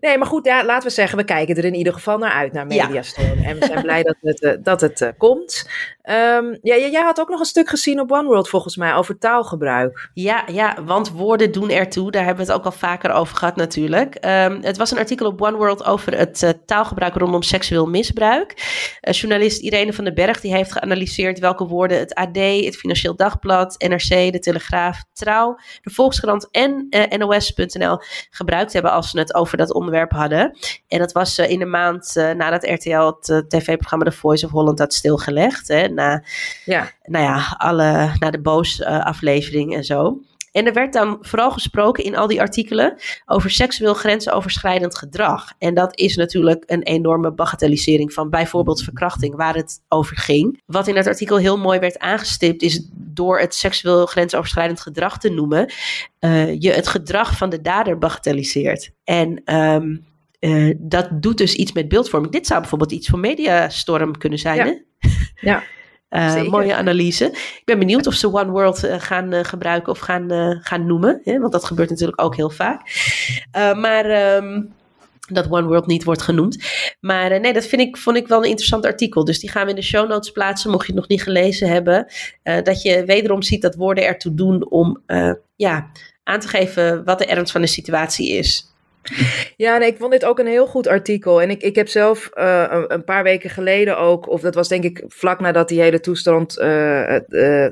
Nee, 0.00 0.18
maar 0.18 0.26
goed, 0.26 0.44
ja, 0.44 0.64
laten 0.64 0.88
we 0.88 0.94
zeggen, 0.94 1.18
we 1.18 1.24
kijken 1.24 1.56
er 1.56 1.64
in 1.64 1.74
ieder 1.74 1.92
geval 1.92 2.18
naar 2.18 2.32
uit, 2.32 2.52
naar 2.52 2.66
Mediastorm. 2.66 3.42
En 3.42 3.58
we 3.58 3.66
zijn 3.66 3.82
blij 3.82 4.02
dat 4.02 4.16
het, 4.20 4.42
uh, 4.42 4.52
dat 4.62 4.80
het 4.80 5.00
uh, 5.00 5.08
komt. 5.18 5.68
Um, 6.10 6.58
ja, 6.62 6.76
jij 6.76 7.02
had 7.02 7.20
ook 7.20 7.28
nog 7.28 7.40
een 7.40 7.46
stuk 7.46 7.68
gezien 7.68 8.00
op 8.00 8.12
One 8.12 8.28
World 8.28 8.48
volgens 8.48 8.76
mij 8.76 8.94
over 8.94 9.18
taalgebruik. 9.18 10.10
Ja, 10.14 10.44
ja, 10.52 10.84
want 10.84 11.10
woorden 11.10 11.52
doen 11.52 11.70
ertoe. 11.70 12.10
Daar 12.10 12.24
hebben 12.24 12.46
we 12.46 12.52
het 12.52 12.60
ook 12.60 12.66
al 12.66 12.78
vaker 12.78 13.12
over 13.12 13.36
gehad 13.36 13.56
natuurlijk. 13.56 14.14
Um, 14.14 14.58
het 14.62 14.76
was 14.76 14.90
een 14.90 14.98
artikel 14.98 15.26
op 15.26 15.42
One 15.42 15.56
World 15.56 15.84
over 15.84 16.18
het 16.18 16.42
uh, 16.42 16.50
taalgebruik 16.66 17.14
rondom 17.14 17.42
seksueel 17.42 17.86
misbruik. 17.86 18.54
journalist 19.00 19.60
Irene 19.60 19.92
van 19.92 20.04
den 20.04 20.14
Berg 20.14 20.40
die 20.40 20.54
heeft 20.54 20.72
geanalyseerd 20.72 21.38
welke 21.38 21.66
woorden 21.66 21.98
het 21.98 22.14
AD, 22.14 22.36
het 22.36 22.76
Financieel 22.76 23.16
Dagblad, 23.16 23.74
NRC, 23.88 24.32
de 24.32 24.38
Telegraaf, 24.38 25.02
Trouw, 25.12 25.58
de 25.82 25.90
Volkskrant 25.90 26.48
en 26.50 26.88
NOS.nl 27.18 27.98
gebruikt 28.30 28.72
hebben 28.72 28.92
als 28.92 29.10
ze 29.10 29.18
het 29.18 29.34
over 29.34 29.56
dat 29.56 29.72
onderwerp 29.72 29.89
hadden. 30.08 30.56
En 30.88 30.98
dat 30.98 31.12
was 31.12 31.38
in 31.38 31.58
de 31.58 31.64
maand 31.64 32.14
nadat 32.14 32.64
RTL 32.64 33.12
het 33.20 33.50
tv-programma 33.50 34.04
The 34.04 34.12
Voice 34.12 34.46
of 34.46 34.52
Holland 34.52 34.78
had 34.78 34.94
stilgelegd. 34.94 35.68
Hè, 35.68 35.88
na, 35.88 36.22
ja. 36.64 36.90
Nou 37.02 37.24
ja, 37.24 37.54
alle, 37.58 38.12
na 38.18 38.30
de 38.30 38.40
Boos-aflevering 38.40 39.74
en 39.74 39.84
zo. 39.84 40.20
En 40.52 40.66
er 40.66 40.72
werd 40.72 40.92
dan 40.92 41.18
vooral 41.20 41.50
gesproken 41.50 42.04
in 42.04 42.16
al 42.16 42.26
die 42.26 42.40
artikelen 42.40 42.96
over 43.26 43.50
seksueel 43.50 43.94
grensoverschrijdend 43.94 44.96
gedrag. 44.96 45.52
En 45.58 45.74
dat 45.74 45.98
is 45.98 46.16
natuurlijk 46.16 46.64
een 46.66 46.82
enorme 46.82 47.32
bagatellisering 47.32 48.12
van 48.12 48.30
bijvoorbeeld 48.30 48.82
verkrachting, 48.82 49.36
waar 49.36 49.54
het 49.54 49.82
over 49.88 50.16
ging. 50.16 50.62
Wat 50.66 50.88
in 50.88 50.96
het 50.96 51.06
artikel 51.06 51.36
heel 51.36 51.58
mooi 51.58 51.78
werd 51.78 51.98
aangestipt, 51.98 52.62
is 52.62 52.88
door 52.92 53.38
het 53.38 53.54
seksueel 53.54 54.06
grensoverschrijdend 54.06 54.80
gedrag 54.80 55.18
te 55.18 55.30
noemen, 55.30 55.72
uh, 56.20 56.60
je 56.60 56.70
het 56.70 56.88
gedrag 56.88 57.36
van 57.36 57.50
de 57.50 57.60
dader 57.60 57.98
bagatelliseert. 57.98 58.90
En 59.04 59.54
um, 59.54 60.08
uh, 60.40 60.74
dat 60.78 61.22
doet 61.22 61.38
dus 61.38 61.54
iets 61.54 61.72
met 61.72 61.88
beeldvorming. 61.88 62.32
Dit 62.32 62.46
zou 62.46 62.60
bijvoorbeeld 62.60 62.92
iets 62.92 63.08
voor 63.08 63.18
Mediastorm 63.18 64.18
kunnen 64.18 64.38
zijn. 64.38 64.56
Ja. 64.56 64.64
Hè? 64.64 65.08
ja. 65.40 65.62
Uh, 66.10 66.42
mooie 66.42 66.74
analyse. 66.74 67.24
Ik 67.34 67.62
ben 67.64 67.78
benieuwd 67.78 68.06
of 68.06 68.14
ze 68.14 68.32
One 68.32 68.50
World 68.50 68.84
uh, 68.84 68.94
gaan 68.98 69.34
uh, 69.34 69.44
gebruiken 69.44 69.92
of 69.92 69.98
gaan, 69.98 70.30
gaan 70.62 70.86
noemen. 70.86 71.20
Hè? 71.24 71.38
Want 71.38 71.52
dat 71.52 71.64
gebeurt 71.64 71.90
natuurlijk 71.90 72.22
ook 72.22 72.36
heel 72.36 72.50
vaak. 72.50 72.80
maar 73.52 74.34
um, 74.36 74.72
dat 75.28 75.50
One 75.50 75.66
World 75.66 75.86
niet 75.86 76.04
wordt 76.04 76.22
genoemd. 76.22 76.58
Maar 77.00 77.40
nee, 77.40 77.52
dat 77.52 77.66
vind 77.66 77.82
ik, 77.82 77.96
vond 77.96 78.16
ik 78.16 78.28
wel 78.28 78.38
een 78.38 78.48
interessant 78.48 78.86
artikel. 78.86 79.24
Dus 79.24 79.38
die 79.38 79.50
gaan 79.50 79.64
we 79.64 79.70
in 79.70 79.76
de 79.76 79.82
show 79.82 80.08
notes 80.08 80.30
plaatsen, 80.30 80.70
mocht 80.70 80.86
je 80.86 80.92
het 80.92 81.00
nog 81.00 81.08
niet 81.08 81.22
gelezen 81.22 81.68
hebben. 81.68 82.06
dat 82.42 82.82
je 82.82 83.04
wederom 83.04 83.42
ziet 83.42 83.62
dat 83.62 83.74
woorden 83.74 84.04
ertoe 84.04 84.34
doen 84.34 84.70
om 84.70 85.02
ja, 85.56 85.90
aan 86.24 86.40
te 86.40 86.48
geven 86.48 87.04
wat 87.04 87.18
de 87.18 87.26
ernst 87.26 87.52
van 87.52 87.60
de 87.60 87.66
situatie 87.66 88.30
is. 88.30 88.70
Ja, 89.56 89.78
nee, 89.78 89.88
ik 89.88 89.96
vond 89.98 90.12
dit 90.12 90.24
ook 90.24 90.38
een 90.38 90.46
heel 90.46 90.66
goed 90.66 90.86
artikel. 90.86 91.42
En 91.42 91.50
ik, 91.50 91.62
ik 91.62 91.74
heb 91.74 91.88
zelf 91.88 92.30
uh, 92.34 92.64
een, 92.70 92.92
een, 92.92 93.04
paar 93.04 93.22
weken 93.22 93.50
geleden 93.50 93.98
ook, 93.98 94.28
of 94.28 94.40
dat 94.40 94.54
was 94.54 94.68
denk 94.68 94.84
ik 94.84 95.04
vlak 95.08 95.40
nadat 95.40 95.68
die 95.68 95.80
hele 95.80 96.00
toestand, 96.00 96.58
uh, 96.58 97.18
uh, 97.28 97.66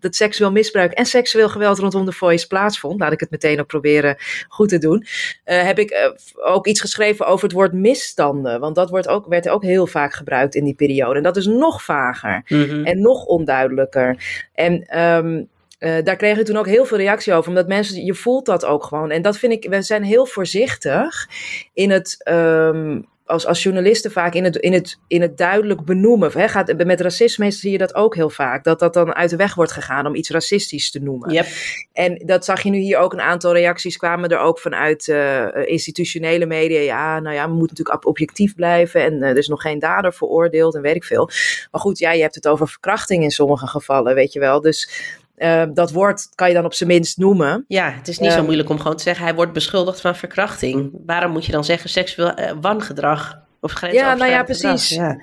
het 0.00 0.16
seksueel 0.16 0.52
misbruik 0.52 0.92
en 0.92 1.06
seksueel 1.06 1.48
geweld 1.48 1.78
rondom 1.78 2.04
de 2.04 2.12
Voice 2.12 2.46
plaatsvond, 2.46 3.00
laat 3.00 3.12
ik 3.12 3.20
het 3.20 3.30
meteen 3.30 3.60
ook 3.60 3.66
proberen 3.66 4.16
goed 4.48 4.68
te 4.68 4.78
doen, 4.78 5.06
heb 5.44 5.78
ik 5.78 6.12
ook 6.34 6.66
iets 6.66 6.80
geschreven 6.80 7.26
over 7.26 7.44
het 7.44 7.56
woord 7.56 7.72
misstanden. 7.72 8.60
Want 8.60 8.74
dat 8.74 8.90
wordt 8.90 9.08
ook, 9.08 9.26
werd 9.26 9.48
ook 9.48 9.62
heel 9.62 9.86
vaak 9.86 10.12
gebruikt 10.12 10.54
in 10.54 10.64
die 10.64 10.74
periode. 10.74 11.16
En 11.16 11.22
dat 11.22 11.36
is 11.36 11.46
nog 11.46 11.82
vager 11.82 12.42
mm 12.48 12.64
-hmm. 12.64 12.84
en 12.84 13.00
nog 13.00 13.24
onduidelijker. 13.24 14.16
En 14.54 15.00
um, 15.00 15.48
uh, 15.84 16.04
daar 16.04 16.16
kreeg 16.16 16.38
ik 16.38 16.44
toen 16.44 16.56
ook 16.56 16.66
heel 16.66 16.84
veel 16.84 16.98
reactie 16.98 17.32
over, 17.32 17.48
omdat 17.48 17.68
mensen, 17.68 18.04
je 18.04 18.14
voelt 18.14 18.46
dat 18.46 18.64
ook 18.64 18.84
gewoon. 18.84 19.10
En 19.10 19.22
dat 19.22 19.38
vind 19.38 19.52
ik, 19.52 19.70
we 19.70 19.82
zijn 19.82 20.02
heel 20.02 20.26
voorzichtig 20.26 21.28
in 21.72 21.90
het, 21.90 22.20
um, 22.28 23.06
als, 23.26 23.46
als 23.46 23.62
journalisten 23.62 24.10
vaak 24.10 24.34
in 24.34 24.44
het, 24.44 24.56
in 24.56 24.72
het, 24.72 24.98
in 25.08 25.22
het 25.22 25.36
duidelijk 25.36 25.84
benoemen. 25.84 26.30
Hè, 26.32 26.48
gaat, 26.48 26.84
met 26.84 27.00
racisme 27.00 27.50
zie 27.50 27.70
je 27.70 27.78
dat 27.78 27.94
ook 27.94 28.14
heel 28.14 28.30
vaak, 28.30 28.64
dat 28.64 28.78
dat 28.78 28.94
dan 28.94 29.14
uit 29.14 29.30
de 29.30 29.36
weg 29.36 29.54
wordt 29.54 29.72
gegaan 29.72 30.06
om 30.06 30.14
iets 30.14 30.30
racistisch 30.30 30.90
te 30.90 31.00
noemen. 31.00 31.32
Yep. 31.32 31.46
En 31.92 32.22
dat 32.26 32.44
zag 32.44 32.62
je 32.62 32.70
nu 32.70 32.78
hier 32.78 32.98
ook, 32.98 33.12
een 33.12 33.20
aantal 33.20 33.52
reacties 33.52 33.96
kwamen 33.96 34.28
er 34.28 34.38
ook 34.38 34.58
vanuit 34.58 35.06
uh, 35.06 35.46
institutionele 35.64 36.46
media. 36.46 36.80
Ja, 36.80 37.20
nou 37.20 37.34
ja, 37.34 37.48
we 37.48 37.54
moeten 37.54 37.76
natuurlijk 37.76 38.06
objectief 38.06 38.54
blijven 38.54 39.02
en 39.02 39.14
uh, 39.14 39.28
er 39.28 39.38
is 39.38 39.48
nog 39.48 39.62
geen 39.62 39.78
dader 39.78 40.12
veroordeeld 40.12 40.74
en 40.74 40.82
weet 40.82 40.96
ik 40.96 41.04
veel. 41.04 41.30
Maar 41.70 41.80
goed, 41.80 41.98
ja, 41.98 42.12
je 42.12 42.22
hebt 42.22 42.34
het 42.34 42.48
over 42.48 42.68
verkrachting 42.68 43.22
in 43.22 43.30
sommige 43.30 43.66
gevallen, 43.66 44.14
weet 44.14 44.32
je 44.32 44.40
wel. 44.40 44.60
Dus 44.60 44.88
uh, 45.36 45.64
dat 45.74 45.92
woord 45.92 46.28
kan 46.34 46.48
je 46.48 46.54
dan 46.54 46.64
op 46.64 46.74
zijn 46.74 46.88
minst 46.88 47.18
noemen. 47.18 47.64
Ja, 47.68 47.90
het 47.90 48.08
is 48.08 48.18
niet 48.18 48.32
zo 48.32 48.44
moeilijk 48.44 48.68
om 48.68 48.78
gewoon 48.78 48.96
te 48.96 49.02
zeggen: 49.02 49.24
hij 49.24 49.34
wordt 49.34 49.52
beschuldigd 49.52 50.00
van 50.00 50.16
verkrachting. 50.16 50.92
Waarom 51.06 51.32
moet 51.32 51.46
je 51.46 51.52
dan 51.52 51.64
zeggen 51.64 51.90
seksueel 51.90 52.38
uh, 52.38 52.50
wangedrag? 52.60 53.42
Of 53.60 53.90
ja, 53.90 54.14
nou 54.14 54.30
ja, 54.30 54.42
precies. 54.42 54.88
Ja. 54.88 55.20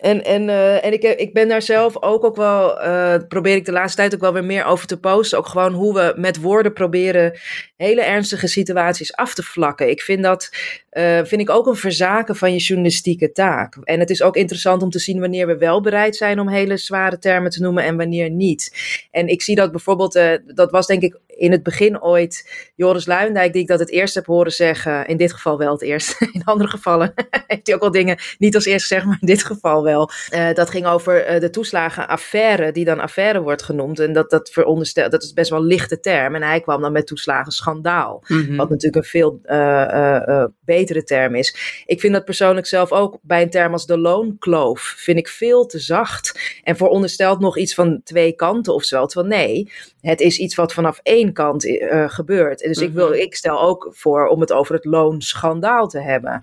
En, 0.00 0.24
en, 0.24 0.48
uh, 0.48 0.84
en 0.84 0.92
ik, 0.92 1.02
ik 1.02 1.32
ben 1.32 1.48
daar 1.48 1.62
zelf 1.62 2.02
ook, 2.02 2.24
ook 2.24 2.36
wel, 2.36 2.82
uh, 2.82 3.14
probeer 3.28 3.54
ik 3.54 3.64
de 3.64 3.72
laatste 3.72 3.96
tijd 3.96 4.14
ook 4.14 4.20
wel 4.20 4.32
weer 4.32 4.44
meer 4.44 4.64
over 4.64 4.86
te 4.86 4.98
posten. 4.98 5.38
Ook 5.38 5.46
gewoon 5.46 5.72
hoe 5.72 5.94
we 5.94 6.12
met 6.16 6.40
woorden 6.40 6.72
proberen 6.72 7.38
hele 7.76 8.02
ernstige 8.02 8.46
situaties 8.46 9.14
af 9.14 9.34
te 9.34 9.42
vlakken. 9.42 9.90
Ik 9.90 10.00
vind 10.00 10.22
dat, 10.22 10.50
uh, 10.92 11.20
vind 11.24 11.40
ik 11.40 11.50
ook 11.50 11.66
een 11.66 11.76
verzaken 11.76 12.36
van 12.36 12.52
je 12.52 12.58
journalistieke 12.58 13.32
taak. 13.32 13.76
En 13.84 14.00
het 14.00 14.10
is 14.10 14.22
ook 14.22 14.36
interessant 14.36 14.82
om 14.82 14.90
te 14.90 14.98
zien 14.98 15.20
wanneer 15.20 15.46
we 15.46 15.58
wel 15.58 15.80
bereid 15.80 16.16
zijn 16.16 16.40
om 16.40 16.48
hele 16.48 16.76
zware 16.76 17.18
termen 17.18 17.50
te 17.50 17.60
noemen 17.60 17.84
en 17.84 17.96
wanneer 17.96 18.30
niet. 18.30 18.74
En 19.10 19.28
ik 19.28 19.42
zie 19.42 19.54
dat 19.54 19.70
bijvoorbeeld, 19.70 20.20
dat 20.46 20.70
was 20.70 20.86
denk 20.86 21.02
ik 21.02 21.16
in 21.40 21.52
het 21.52 21.62
begin 21.62 22.02
ooit 22.02 22.50
Joris 22.74 23.06
Luindijk, 23.06 23.52
die 23.52 23.62
ik 23.62 23.68
dat 23.68 23.78
het 23.78 23.90
eerst 23.90 24.14
heb 24.14 24.26
horen 24.26 24.52
zeggen. 24.52 25.06
In 25.06 25.16
dit 25.16 25.32
geval 25.32 25.58
wel 25.58 25.72
het 25.72 25.82
eerst. 25.82 26.20
In 26.32 26.44
andere 26.44 26.68
gevallen 26.68 27.12
heeft 27.46 27.66
hij 27.66 27.74
ook 27.74 27.80
wel 27.80 27.90
dingen 27.90 28.18
niet 28.38 28.54
als 28.54 28.64
eerst 28.64 28.86
gezegd, 28.86 29.06
maar 29.06 29.18
in 29.20 29.26
dit 29.26 29.44
geval 29.44 29.82
wel. 29.82 30.10
Uh, 30.34 30.52
dat 30.52 30.70
ging 30.70 30.86
over 30.86 31.34
uh, 31.34 31.40
de 31.40 31.50
toeslagenaffaire, 31.50 32.72
die 32.72 32.84
dan 32.84 33.00
affaire 33.00 33.40
wordt 33.40 33.62
genoemd. 33.62 33.98
En 33.98 34.12
dat, 34.12 34.30
dat 34.30 34.50
veronderstelt, 34.50 35.10
dat 35.10 35.22
is 35.22 35.32
best 35.32 35.50
wel 35.50 35.58
een 35.58 35.66
lichte 35.66 36.00
term. 36.00 36.34
En 36.34 36.42
hij 36.42 36.60
kwam 36.60 36.80
dan 36.80 36.92
met 36.92 37.06
toeslagen 37.06 37.52
schandaal. 37.52 38.24
Mm 38.26 38.44
-hmm. 38.44 38.56
Wat 38.56 38.68
natuurlijk 38.68 39.04
een 39.04 39.10
veel 39.10 39.40
uh, 39.44 40.44
betere 40.64 41.02
term 41.02 41.34
is. 41.34 41.82
Ik 41.86 42.00
vind 42.00 42.12
dat 42.12 42.24
persoonlijk 42.24 42.66
zelf 42.66 42.92
ook 42.92 43.18
bij 43.22 43.42
een 43.42 43.50
term 43.50 43.72
als 43.72 43.86
de 43.86 43.98
loonkloof, 43.98 44.94
vind 44.96 45.18
ik 45.18 45.28
veel 45.28 45.66
te 45.66 45.78
zacht. 45.78 46.58
En 46.62 46.76
veronderstelt 46.76 47.40
nog 47.40 47.58
iets 47.58 47.74
van 47.74 48.00
twee 48.04 48.32
kanten 48.32 48.74
of 48.74 48.84
zo. 48.84 49.06
Terwijl 49.06 49.34
nee, 49.34 49.72
het 50.00 50.20
is 50.20 50.38
iets 50.38 50.54
wat 50.54 50.72
vanaf 50.72 51.00
één 51.02 51.29
kant 51.32 51.64
uh, 51.64 52.08
gebeurt. 52.08 52.58
Dus 52.58 52.76
mm 52.76 52.82
-hmm. 52.82 52.90
ik, 52.90 52.94
wil, 52.98 53.12
ik 53.12 53.34
stel 53.34 53.60
ook 53.60 53.88
voor 53.92 54.26
om 54.26 54.40
het 54.40 54.52
over 54.52 54.74
het 54.74 54.84
loonschandaal 54.84 55.88
te 55.88 56.00
hebben. 56.00 56.42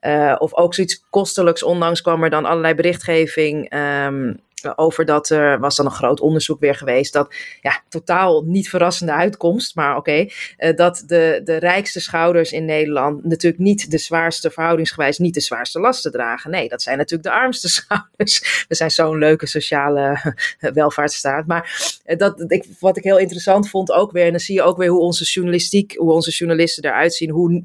Uh, 0.00 0.36
of 0.38 0.54
ook 0.54 0.74
zoiets 0.74 1.04
kostelijks. 1.10 1.62
Onlangs 1.62 2.02
kwam 2.02 2.24
er 2.24 2.30
dan 2.30 2.44
allerlei 2.44 2.74
berichtgeving 2.74 3.74
um, 3.74 4.40
over 4.76 5.04
dat 5.04 5.28
er 5.28 5.60
was 5.60 5.76
dan 5.76 5.86
een 5.86 5.92
groot 5.92 6.20
onderzoek 6.20 6.60
weer 6.60 6.74
geweest. 6.74 7.12
Dat 7.12 7.34
ja, 7.60 7.82
totaal 7.88 8.42
niet 8.42 8.68
verrassende 8.68 9.12
uitkomst, 9.12 9.74
maar 9.74 9.96
oké. 9.96 10.26
Uh, 10.58 10.76
dat 10.76 11.04
de, 11.06 11.40
de 11.44 11.56
rijkste 11.56 12.00
schouders 12.00 12.52
in 12.52 12.64
Nederland 12.64 13.24
natuurlijk 13.24 13.62
niet 13.62 13.90
de 13.90 13.98
zwaarste, 13.98 14.50
verhoudingsgewijs 14.50 15.18
niet 15.18 15.34
de 15.34 15.40
zwaarste 15.40 15.80
lasten 15.80 16.12
dragen. 16.12 16.50
Nee, 16.50 16.68
dat 16.68 16.82
zijn 16.82 16.96
natuurlijk 16.96 17.28
de 17.28 17.34
armste 17.34 17.68
schouders. 17.78 18.64
We 18.68 18.74
zijn 18.74 18.90
zo'n 18.90 19.18
leuke 19.18 19.46
sociale 19.46 20.34
welvaartsstaat. 20.58 21.46
Maar 21.46 21.98
dat, 22.16 22.44
ik, 22.48 22.64
wat 22.80 22.96
ik 22.96 23.04
heel 23.04 23.18
interessant 23.18 23.68
vond 23.68 23.92
ook 23.92 24.12
weer, 24.12 24.24
en 24.24 24.30
dan 24.30 24.40
zie 24.40 24.54
je 24.54 24.62
ook 24.62 24.76
weer 24.76 24.88
hoe 24.88 25.00
onze 25.00 25.24
journalistiek, 25.24 25.96
hoe 25.96 26.12
onze 26.12 26.30
journalisten 26.30 26.84
eruit 26.84 27.14
zien, 27.14 27.30
hoe 27.30 27.62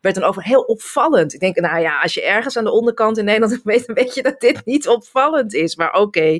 werd 0.00 0.14
dan 0.14 0.24
over 0.24 0.42
heel 0.42 0.60
opvallend. 0.60 1.34
Ik 1.34 1.40
denk, 1.40 1.56
nou 1.56 1.80
ja, 1.80 2.00
als 2.00 2.14
je 2.14 2.22
ergens 2.22 2.56
aan 2.56 2.64
de 2.64 2.70
onderkant 2.70 3.18
in 3.18 3.24
Nederland 3.24 3.60
weet, 3.64 3.86
dan 3.86 3.94
weet 3.94 4.14
je 4.14 4.22
dat 4.22 4.40
dit 4.40 4.64
niet 4.64 4.88
opvallend 4.88 5.54
is. 5.54 5.76
Maar 5.76 5.92
oké. 5.92 6.39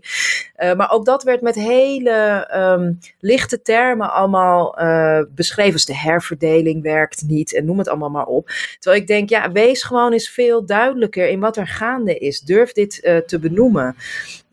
Uh, 0.58 0.74
maar 0.74 0.90
ook 0.90 1.04
dat 1.04 1.22
werd 1.22 1.40
met 1.40 1.54
hele 1.54 2.48
um, 2.54 2.98
lichte 3.20 3.62
termen 3.62 4.12
allemaal 4.12 4.82
uh, 4.82 5.20
beschreven. 5.34 5.72
Dus 5.72 5.84
de 5.84 5.96
herverdeling 5.96 6.82
werkt 6.82 7.22
niet 7.26 7.54
en 7.54 7.64
noem 7.64 7.78
het 7.78 7.88
allemaal 7.88 8.10
maar 8.10 8.26
op. 8.26 8.50
Terwijl 8.78 9.02
ik 9.02 9.08
denk, 9.08 9.28
ja, 9.28 9.52
wees 9.52 9.82
gewoon 9.82 10.12
eens 10.12 10.28
veel 10.28 10.66
duidelijker 10.66 11.28
in 11.28 11.40
wat 11.40 11.56
er 11.56 11.66
gaande 11.66 12.18
is. 12.18 12.40
Durf 12.40 12.72
dit 12.72 13.00
uh, 13.02 13.16
te 13.16 13.38
benoemen. 13.38 13.96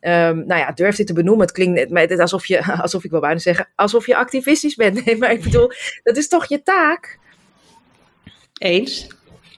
Um, 0.01 0.45
nou 0.45 0.59
ja, 0.59 0.71
durf 0.71 0.95
dit 0.95 1.07
te 1.07 1.13
benoemen. 1.13 1.45
Het 1.45 1.55
klinkt 1.55 2.19
alsof 2.19 2.45
je, 2.45 2.65
alsof 2.83 3.03
ik 3.03 3.11
wil 3.11 3.19
bijna 3.19 3.39
zeggen, 3.39 3.67
alsof 3.75 4.05
je 4.05 4.15
activistisch 4.15 4.75
bent. 4.75 5.05
Nee, 5.05 5.17
maar 5.17 5.31
ik 5.31 5.43
bedoel, 5.43 5.71
dat 6.03 6.17
is 6.17 6.27
toch 6.27 6.45
je 6.45 6.63
taak? 6.63 7.19
Eens. 8.57 9.07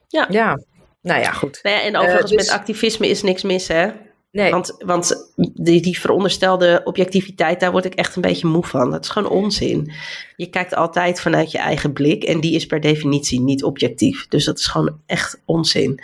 Ja. 0.07 0.27
Ja. 0.29 0.59
Nou 1.01 1.21
ja, 1.21 1.31
goed. 1.31 1.59
Nou 1.63 1.75
ja, 1.75 1.81
en 1.81 1.97
overigens, 1.97 2.31
dus... 2.31 2.45
met 2.45 2.55
activisme 2.55 3.07
is 3.07 3.21
niks 3.21 3.43
mis, 3.43 3.67
hè? 3.67 3.91
Nee. 4.31 4.51
Want, 4.51 4.75
want 4.85 5.33
die, 5.35 5.81
die 5.81 5.99
veronderstelde 5.99 6.81
objectiviteit, 6.83 7.59
daar 7.59 7.71
word 7.71 7.85
ik 7.85 7.95
echt 7.95 8.15
een 8.15 8.21
beetje 8.21 8.47
moe 8.47 8.65
van. 8.65 8.91
Dat 8.91 9.03
is 9.03 9.09
gewoon 9.09 9.29
onzin. 9.29 9.91
Je 10.35 10.49
kijkt 10.49 10.75
altijd 10.75 11.21
vanuit 11.21 11.51
je 11.51 11.57
eigen 11.57 11.93
blik 11.93 12.23
en 12.23 12.39
die 12.39 12.55
is 12.55 12.65
per 12.65 12.79
definitie 12.81 13.41
niet 13.41 13.63
objectief. 13.63 14.27
Dus 14.27 14.45
dat 14.45 14.59
is 14.59 14.67
gewoon 14.67 14.99
echt 15.05 15.41
onzin. 15.45 15.99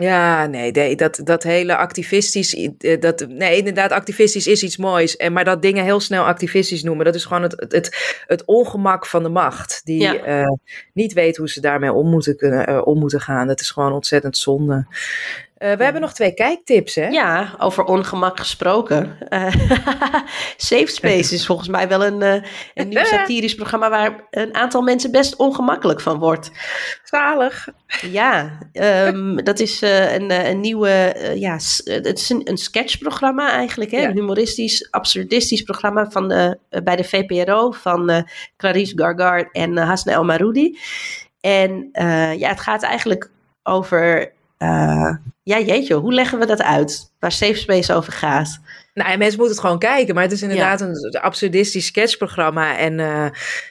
Ja, 0.00 0.46
nee, 0.46 0.70
nee 0.70 0.96
dat, 0.96 1.20
dat 1.24 1.42
hele 1.42 1.76
activistisch, 1.76 2.68
dat, 3.00 3.26
nee, 3.28 3.56
inderdaad, 3.56 3.90
activistisch 3.90 4.46
is 4.46 4.62
iets 4.62 4.76
moois. 4.76 5.16
En, 5.16 5.32
maar 5.32 5.44
dat 5.44 5.62
dingen 5.62 5.84
heel 5.84 6.00
snel 6.00 6.24
activistisch 6.24 6.82
noemen, 6.82 7.04
dat 7.04 7.14
is 7.14 7.24
gewoon 7.24 7.42
het, 7.42 7.66
het, 7.68 8.22
het 8.26 8.44
ongemak 8.44 9.06
van 9.06 9.22
de 9.22 9.28
macht. 9.28 9.80
Die 9.84 10.00
ja. 10.00 10.42
uh, 10.42 10.56
niet 10.92 11.12
weet 11.12 11.36
hoe 11.36 11.48
ze 11.48 11.60
daarmee 11.60 11.92
om 11.92 12.10
moeten, 12.10 12.36
kunnen, 12.36 12.70
uh, 12.70 12.86
om 12.86 12.98
moeten 12.98 13.20
gaan. 13.20 13.46
Dat 13.46 13.60
is 13.60 13.70
gewoon 13.70 13.92
ontzettend 13.92 14.36
zonde. 14.36 14.86
Uh, 15.62 15.72
we 15.72 15.84
hebben 15.84 16.00
nog 16.00 16.12
twee 16.12 16.34
kijktips, 16.34 16.94
hè? 16.94 17.06
Ja, 17.06 17.54
over 17.58 17.84
ongemak 17.84 18.38
gesproken. 18.38 19.18
Uh, 19.28 19.46
Safe 20.56 20.86
Space 20.86 21.34
is 21.34 21.46
volgens 21.46 21.68
mij 21.68 21.88
wel 21.88 22.04
een, 22.04 22.20
uh, 22.20 22.42
een 22.74 22.88
nieuw 22.88 23.04
satirisch 23.14 23.54
programma 23.54 23.90
waar 23.90 24.26
een 24.30 24.54
aantal 24.54 24.82
mensen 24.82 25.10
best 25.10 25.36
ongemakkelijk 25.36 26.00
van 26.00 26.18
wordt. 26.18 26.50
Ja, 28.00 28.58
um, 28.72 29.44
dat 29.44 29.58
is 29.58 29.80
een, 29.80 30.48
een 30.48 30.60
nieuwe, 30.60 31.14
ja, 31.34 31.52
het 31.84 32.18
is 32.18 32.30
een, 32.30 32.40
een 32.44 32.56
sketchprogramma 32.56 33.50
eigenlijk, 33.50 33.90
hè? 33.90 34.00
Ja. 34.00 34.08
Een 34.08 34.16
humoristisch, 34.16 34.90
absurdistisch 34.90 35.62
programma 35.62 36.10
van 36.10 36.28
de, 36.28 36.58
bij 36.84 36.96
de 36.96 37.04
VPRO 37.04 37.70
van 37.70 38.28
Clarice 38.56 38.92
Gargard 38.96 39.48
en 39.52 39.76
Hasna 39.76 40.12
El 40.12 40.24
Maroudi. 40.24 40.78
En 41.40 41.88
ja, 42.38 42.48
het 42.48 42.60
gaat 42.60 42.82
eigenlijk 42.82 43.30
over 43.62 44.32
ja, 45.42 45.60
jeetje, 45.60 45.94
hoe 45.94 46.12
leggen 46.12 46.38
we 46.38 46.46
dat 46.46 46.62
uit? 46.62 47.12
Waar 47.18 47.32
Safe 47.32 47.54
Space 47.54 47.94
over 47.94 48.12
gaat? 48.12 48.60
Nou, 49.00 49.12
en 49.12 49.18
mensen 49.18 49.38
moeten 49.38 49.56
het 49.56 49.64
gewoon 49.64 49.78
kijken. 49.78 50.14
Maar 50.14 50.22
het 50.22 50.32
is 50.32 50.42
inderdaad 50.42 50.80
ja. 50.80 50.86
een 50.86 51.20
absurdistisch 51.20 51.86
sketchprogramma. 51.86 52.78
En 52.78 52.98
uh, 52.98 53.26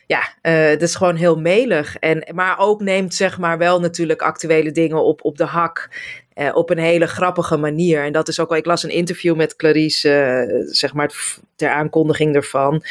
ja, 0.07 0.33
uh, 0.41 0.69
dat 0.69 0.81
is 0.81 0.95
gewoon 0.95 1.15
heel 1.15 1.39
melig. 1.39 1.95
En, 1.95 2.27
maar 2.33 2.59
ook 2.59 2.81
neemt 2.81 3.13
zeg 3.13 3.37
maar 3.37 3.57
wel 3.57 3.79
natuurlijk 3.79 4.21
actuele 4.21 4.71
dingen 4.71 5.03
op, 5.03 5.23
op 5.23 5.37
de 5.37 5.45
hak. 5.45 5.89
Uh, 6.35 6.55
op 6.55 6.69
een 6.69 6.77
hele 6.77 7.07
grappige 7.07 7.57
manier. 7.57 8.03
En 8.03 8.11
dat 8.11 8.27
is 8.27 8.39
ook 8.39 8.49
wel... 8.49 8.57
Ik 8.57 8.65
las 8.65 8.83
een 8.83 8.89
interview 8.89 9.35
met 9.35 9.55
Clarice, 9.55 10.65
zeg 10.69 10.93
maar 10.93 11.11
ter 11.55 11.69
aankondiging 11.69 12.35
ervan. 12.35 12.83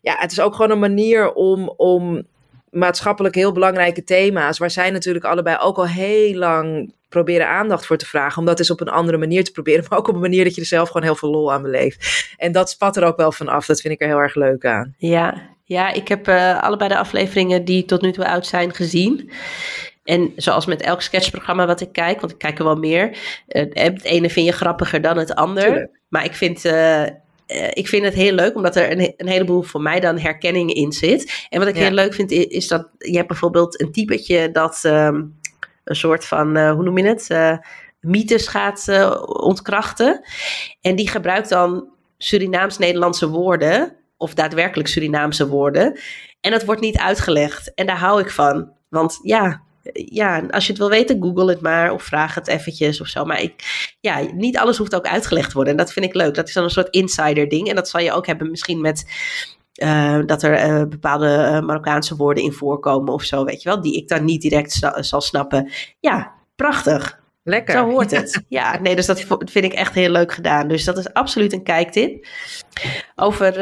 Ja, 0.00 0.16
het 0.18 0.32
is 0.32 0.40
ook 0.40 0.54
gewoon 0.54 0.70
een 0.70 0.78
manier 0.78 1.32
om... 1.32 1.74
om 1.76 2.26
maatschappelijk 2.74 3.34
heel 3.34 3.52
belangrijke 3.52 4.04
thema's, 4.04 4.58
waar 4.58 4.70
zij 4.70 4.90
natuurlijk 4.90 5.24
allebei 5.24 5.56
ook 5.60 5.76
al 5.76 5.86
heel 5.86 6.34
lang 6.34 6.92
proberen 7.08 7.48
aandacht 7.48 7.86
voor 7.86 7.96
te 7.96 8.06
vragen. 8.06 8.38
Om 8.38 8.44
dat 8.46 8.58
eens 8.58 8.70
op 8.70 8.80
een 8.80 8.88
andere 8.88 9.18
manier 9.18 9.44
te 9.44 9.52
proberen. 9.52 9.84
Maar 9.88 9.98
ook 9.98 10.08
op 10.08 10.14
een 10.14 10.20
manier 10.20 10.44
dat 10.44 10.54
je 10.54 10.60
er 10.60 10.66
zelf 10.66 10.88
gewoon 10.88 11.02
heel 11.02 11.16
veel 11.16 11.30
lol 11.30 11.52
aan 11.52 11.62
beleeft. 11.62 12.26
En 12.36 12.52
dat 12.52 12.70
spat 12.70 12.96
er 12.96 13.04
ook 13.04 13.16
wel 13.16 13.32
van 13.32 13.48
af. 13.48 13.66
Dat 13.66 13.80
vind 13.80 13.94
ik 13.94 14.00
er 14.00 14.06
heel 14.06 14.18
erg 14.18 14.34
leuk 14.34 14.64
aan. 14.64 14.94
Ja, 14.98 15.50
ja 15.64 15.92
ik 15.92 16.08
heb 16.08 16.28
uh, 16.28 16.62
allebei 16.62 16.88
de 16.88 16.98
afleveringen 16.98 17.64
die 17.64 17.84
tot 17.84 18.02
nu 18.02 18.12
toe 18.12 18.24
uit 18.24 18.46
zijn 18.46 18.74
gezien. 18.74 19.30
En 20.04 20.32
zoals 20.36 20.66
met 20.66 20.82
elk 20.82 21.02
sketchprogramma 21.02 21.66
wat 21.66 21.80
ik 21.80 21.92
kijk, 21.92 22.20
want 22.20 22.32
ik 22.32 22.38
kijk 22.38 22.58
er 22.58 22.64
wel 22.64 22.76
meer. 22.76 23.08
Uh, 23.48 23.64
het 23.72 24.04
ene 24.04 24.30
vind 24.30 24.46
je 24.46 24.52
grappiger 24.52 25.00
dan 25.00 25.16
het 25.16 25.34
ander. 25.34 25.64
Tuurlijk. 25.64 26.00
Maar 26.08 26.24
ik 26.24 26.34
vind 26.34 26.64
uh, 26.64 27.04
eh, 27.46 27.68
ik 27.70 27.88
vind 27.88 28.04
het 28.04 28.14
heel 28.14 28.32
leuk, 28.32 28.54
omdat 28.54 28.76
er 28.76 28.90
een, 28.90 29.14
een, 29.16 29.28
heleboel 29.28 29.62
voor 29.62 29.80
mij 29.80 30.00
dan 30.00 30.18
herkenning 30.18 30.72
in 30.72 30.92
zit. 30.92 31.46
En 31.48 31.58
wat 31.58 31.68
ik 31.68 31.76
heel 31.76 31.90
leuk 31.90 32.14
vind, 32.14 32.30
is, 32.30 32.68
dat 32.68 32.88
je 32.98 33.16
hebt 33.16 33.28
bijvoorbeeld 33.28 33.80
een 33.80 33.92
typetje 33.92 34.50
dat 34.50 34.80
ehm, 34.82 35.22
een 35.84 35.96
soort 35.96 36.24
van, 36.24 36.56
uh, 36.56 36.72
hoe 36.72 36.82
noem 36.82 36.98
je 36.98 37.04
het, 37.06 37.28
uh, 37.32 37.56
mythes 38.00 38.48
gaat 38.48 38.88
ontkrachten. 39.26 40.20
En 40.80 40.96
die 40.96 41.08
gebruikt 41.08 41.48
dan 41.48 41.88
Surinaams-Nederlandse 42.18 43.28
woorden, 43.28 43.96
of 44.16 44.34
daadwerkelijk 44.34 44.88
Surinaamse 44.88 45.48
woorden. 45.48 45.98
En 46.40 46.50
dat 46.50 46.64
wordt 46.64 46.80
niet 46.80 46.98
uitgelegd. 46.98 47.74
En 47.74 47.86
daar 47.86 47.98
hou 47.98 48.20
ik 48.20 48.30
van. 48.30 48.72
Want 48.88 49.18
ja, 49.22 49.62
ja, 49.92 50.46
als 50.50 50.64
je 50.64 50.70
het 50.70 50.80
wil 50.80 50.88
weten, 50.88 51.22
google 51.22 51.50
het 51.50 51.60
maar 51.60 51.92
of 51.92 52.02
vraag 52.02 52.34
het 52.34 52.48
eventjes 52.48 53.00
of 53.00 53.06
zo. 53.06 53.24
Maar 53.24 53.40
ik, 53.40 53.54
ja, 54.00 54.20
niet 54.34 54.58
alles 54.58 54.76
hoeft 54.76 54.94
ook 54.94 55.06
uitgelegd 55.06 55.48
te 55.48 55.54
worden. 55.54 55.72
En 55.72 55.78
dat 55.78 55.92
vind 55.92 56.06
ik 56.06 56.14
leuk. 56.14 56.34
Dat 56.34 56.48
is 56.48 56.54
dan 56.54 56.64
een 56.64 56.70
soort 56.70 56.88
insider 56.90 57.48
ding. 57.48 57.68
En 57.68 57.74
dat 57.74 57.88
zal 57.88 58.00
je 58.00 58.12
ook 58.12 58.26
hebben 58.26 58.50
misschien 58.50 58.80
met 58.80 59.04
uh, 59.82 60.18
dat 60.26 60.42
er 60.42 60.66
uh, 60.66 60.84
bepaalde 60.88 61.26
uh, 61.26 61.60
Marokkaanse 61.60 62.16
woorden 62.16 62.44
in 62.44 62.52
voorkomen 62.52 63.12
of 63.12 63.22
zo, 63.22 63.44
weet 63.44 63.62
je 63.62 63.68
wel. 63.68 63.80
Die 63.80 63.96
ik 63.96 64.08
dan 64.08 64.24
niet 64.24 64.42
direct 64.42 64.90
zal 65.00 65.20
snappen. 65.20 65.70
Ja, 66.00 66.32
prachtig. 66.56 67.22
Lekker. 67.42 67.74
Zo 67.74 67.90
hoort 67.90 68.10
het. 68.10 68.42
Ja, 68.48 68.80
nee, 68.80 68.96
dus 68.96 69.06
dat 69.06 69.26
vind 69.38 69.64
ik 69.64 69.72
echt 69.72 69.94
heel 69.94 70.10
leuk 70.10 70.32
gedaan. 70.32 70.68
Dus 70.68 70.84
dat 70.84 70.98
is 70.98 71.12
absoluut 71.12 71.52
een 71.52 71.62
kijktip. 71.62 72.26
Over 73.14 73.52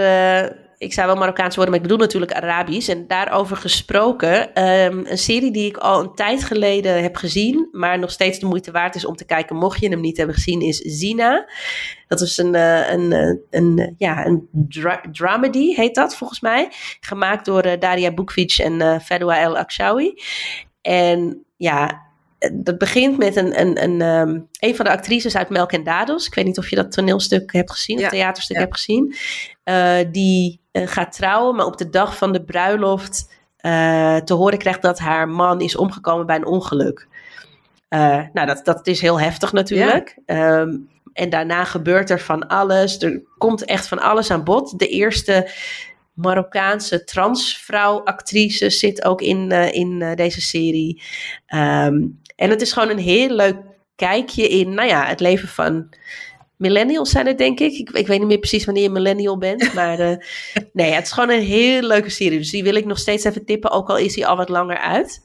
ik 0.82 0.92
zou 0.92 1.06
wel 1.06 1.16
Marokkaans 1.16 1.54
worden, 1.54 1.74
maar 1.74 1.82
ik 1.82 1.88
bedoel 1.88 2.04
natuurlijk 2.04 2.32
Arabisch. 2.32 2.88
En 2.88 3.06
daarover 3.06 3.56
gesproken, 3.56 4.62
um, 4.64 5.06
een 5.06 5.18
serie 5.18 5.50
die 5.50 5.66
ik 5.66 5.76
al 5.76 6.00
een 6.00 6.14
tijd 6.14 6.44
geleden 6.44 7.02
heb 7.02 7.16
gezien, 7.16 7.68
maar 7.72 7.98
nog 7.98 8.10
steeds 8.10 8.38
de 8.38 8.46
moeite 8.46 8.70
waard 8.70 8.94
is 8.94 9.04
om 9.04 9.16
te 9.16 9.24
kijken, 9.24 9.56
mocht 9.56 9.80
je 9.80 9.88
hem 9.88 10.00
niet 10.00 10.16
hebben 10.16 10.34
gezien, 10.34 10.60
is 10.60 10.76
Zina. 10.78 11.48
Dat 12.08 12.20
is 12.20 12.38
een, 12.38 12.54
uh, 12.54 12.90
een, 12.90 13.12
uh, 13.12 13.36
een, 13.50 13.94
ja, 13.98 14.26
een 14.26 14.48
dra 14.52 15.00
dramedy, 15.12 15.74
heet 15.74 15.94
dat 15.94 16.16
volgens 16.16 16.40
mij. 16.40 16.68
Gemaakt 17.00 17.44
door 17.44 17.66
uh, 17.66 17.72
Daria 17.78 18.12
Bukvic 18.12 18.52
en 18.58 18.72
uh, 18.72 18.98
Fedwa 18.98 19.38
El 19.38 19.58
Akshawi. 19.58 20.14
En 20.80 21.44
ja, 21.56 22.02
dat 22.52 22.78
begint 22.78 23.18
met 23.18 23.36
een, 23.36 23.60
een, 23.60 23.82
een, 23.82 24.00
um, 24.00 24.48
een 24.58 24.76
van 24.76 24.84
de 24.84 24.90
actrices 24.90 25.36
uit 25.36 25.48
Melk 25.48 25.72
en 25.72 25.84
Dados. 25.84 26.26
Ik 26.26 26.34
weet 26.34 26.44
niet 26.44 26.58
of 26.58 26.70
je 26.70 26.76
dat 26.76 26.92
toneelstuk 26.92 27.52
hebt 27.52 27.70
gezien, 27.70 27.98
ja. 27.98 28.04
of 28.04 28.10
theaterstuk 28.10 28.56
hebt 28.56 28.74
gezien. 28.74 29.14
Uh, 29.64 29.98
die 30.10 30.61
gaat 30.72 31.12
trouwen, 31.12 31.56
maar 31.56 31.66
op 31.66 31.76
de 31.76 31.90
dag 31.90 32.16
van 32.16 32.32
de 32.32 32.44
bruiloft 32.44 33.30
uh, 33.60 34.16
te 34.16 34.34
horen 34.34 34.58
krijgt 34.58 34.82
dat 34.82 34.98
haar 34.98 35.28
man 35.28 35.60
is 35.60 35.76
omgekomen 35.76 36.26
bij 36.26 36.36
een 36.36 36.46
ongeluk. 36.46 37.08
nou, 37.88 38.46
dat, 38.46 38.64
dat 38.64 38.86
is 38.86 39.00
heel 39.00 39.20
heftig 39.20 39.52
natuurlijk. 39.52 40.18
Ja. 40.26 40.58
Um, 40.60 40.90
en 41.12 41.30
daarna 41.30 41.64
gebeurt 41.64 42.10
er 42.10 42.20
van 42.20 42.46
alles. 42.48 43.02
Er 43.02 43.22
komt 43.38 43.64
echt 43.64 43.88
van 43.88 43.98
alles 43.98 44.30
aan 44.30 44.44
bod. 44.44 44.78
De 44.78 44.88
eerste 44.88 45.50
Marokkaanse 46.12 47.04
transvrouw-actrice 47.04 48.70
zit 48.70 49.04
ook 49.04 49.20
in, 49.20 49.50
in 49.50 50.14
deze 50.14 50.40
serie. 50.40 51.02
Um, 51.54 52.20
en 52.36 52.50
het 52.50 52.60
is 52.60 52.72
gewoon 52.72 52.88
een 52.88 52.98
heel 52.98 53.30
leuk 53.30 53.56
kijkje 53.96 54.48
in, 54.48 54.74
nou 54.74 54.88
ja, 54.88 55.04
het 55.06 55.20
leven 55.20 55.48
van 55.48 55.88
millennials 56.62 57.10
zijn 57.10 57.26
het, 57.26 57.38
denk 57.38 57.60
ik. 57.60 57.72
ik. 57.72 57.90
Ik, 57.90 58.06
weet 58.06 58.18
niet 58.18 58.28
meer 58.28 58.38
precies 58.38 58.64
wanneer 58.64 58.82
je 58.82 58.90
millennial 58.90 59.38
bent. 59.38 59.74
Maar 59.74 60.00
uh, 60.00 60.16
nee, 60.72 60.90
het 60.92 61.06
is 61.06 61.12
gewoon 61.12 61.30
een 61.30 61.42
heel 61.42 61.82
leuke 61.82 62.10
serie. 62.10 62.38
Dus 62.38 62.50
die 62.50 62.62
wil 62.62 62.74
ik 62.74 62.84
nog 62.84 62.98
steeds 62.98 63.24
even 63.24 63.44
tippen, 63.44 63.70
ook 63.70 63.88
al 63.88 63.98
is 63.98 64.14
hij 64.14 64.26
al 64.26 64.36
wat 64.36 64.48
langer 64.48 64.78
uit. 64.78 65.22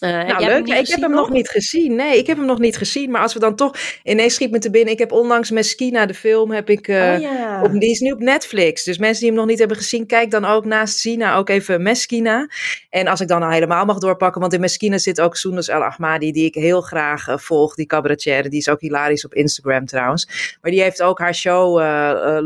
Uh, 0.00 0.10
nou, 0.10 0.44
leuk. 0.44 0.66
ik 0.68 0.88
heb 0.88 1.00
hem 1.00 1.10
nog 1.10 1.30
niet 1.30 1.48
gezien. 1.48 1.94
Nee, 1.94 2.18
ik 2.18 2.26
heb 2.26 2.36
hem 2.36 2.46
nog 2.46 2.58
niet 2.58 2.76
gezien. 2.76 3.10
Maar 3.10 3.22
als 3.22 3.34
we 3.34 3.40
dan 3.40 3.56
toch 3.56 3.74
ineens 4.02 4.34
schiet 4.34 4.50
me 4.50 4.58
te 4.58 4.70
binnen. 4.70 4.92
Ik 4.92 4.98
heb 4.98 5.12
onlangs 5.12 5.50
Meskina, 5.50 6.06
de 6.06 6.14
film, 6.14 6.50
heb 6.50 6.70
ik. 6.70 6.88
Uh, 6.88 6.96
oh, 6.96 7.20
ja. 7.20 7.62
op, 7.62 7.80
die 7.80 7.90
is 7.90 8.00
nu 8.00 8.10
op 8.10 8.18
Netflix. 8.18 8.84
Dus 8.84 8.98
mensen 8.98 9.20
die 9.20 9.28
hem 9.28 9.38
nog 9.38 9.48
niet 9.48 9.58
hebben 9.58 9.76
gezien, 9.76 10.06
kijk 10.06 10.30
dan 10.30 10.44
ook 10.44 10.64
naast 10.64 10.98
Sina 10.98 11.36
ook 11.36 11.48
even 11.48 11.82
Meskina. 11.82 12.48
En 12.90 13.06
als 13.06 13.20
ik 13.20 13.28
dan 13.28 13.42
al 13.42 13.50
helemaal 13.50 13.84
mag 13.84 13.98
doorpakken, 13.98 14.40
want 14.40 14.52
in 14.52 14.60
Meskina 14.60 14.98
zit 14.98 15.20
ook 15.20 15.36
Soendas 15.36 15.68
El 15.68 15.84
Ahmadi, 15.84 16.32
die 16.32 16.44
ik 16.44 16.54
heel 16.54 16.80
graag 16.80 17.28
uh, 17.28 17.36
volg, 17.36 17.74
die 17.74 17.86
cabaretier. 17.86 18.50
Die 18.50 18.58
is 18.58 18.68
ook 18.68 18.80
hilarisch 18.80 19.24
op 19.24 19.34
Instagram 19.34 19.86
trouwens. 19.86 20.56
Maar 20.60 20.70
die 20.70 20.82
heeft 20.82 21.02
ook 21.02 21.18
haar 21.18 21.34
show 21.34 21.76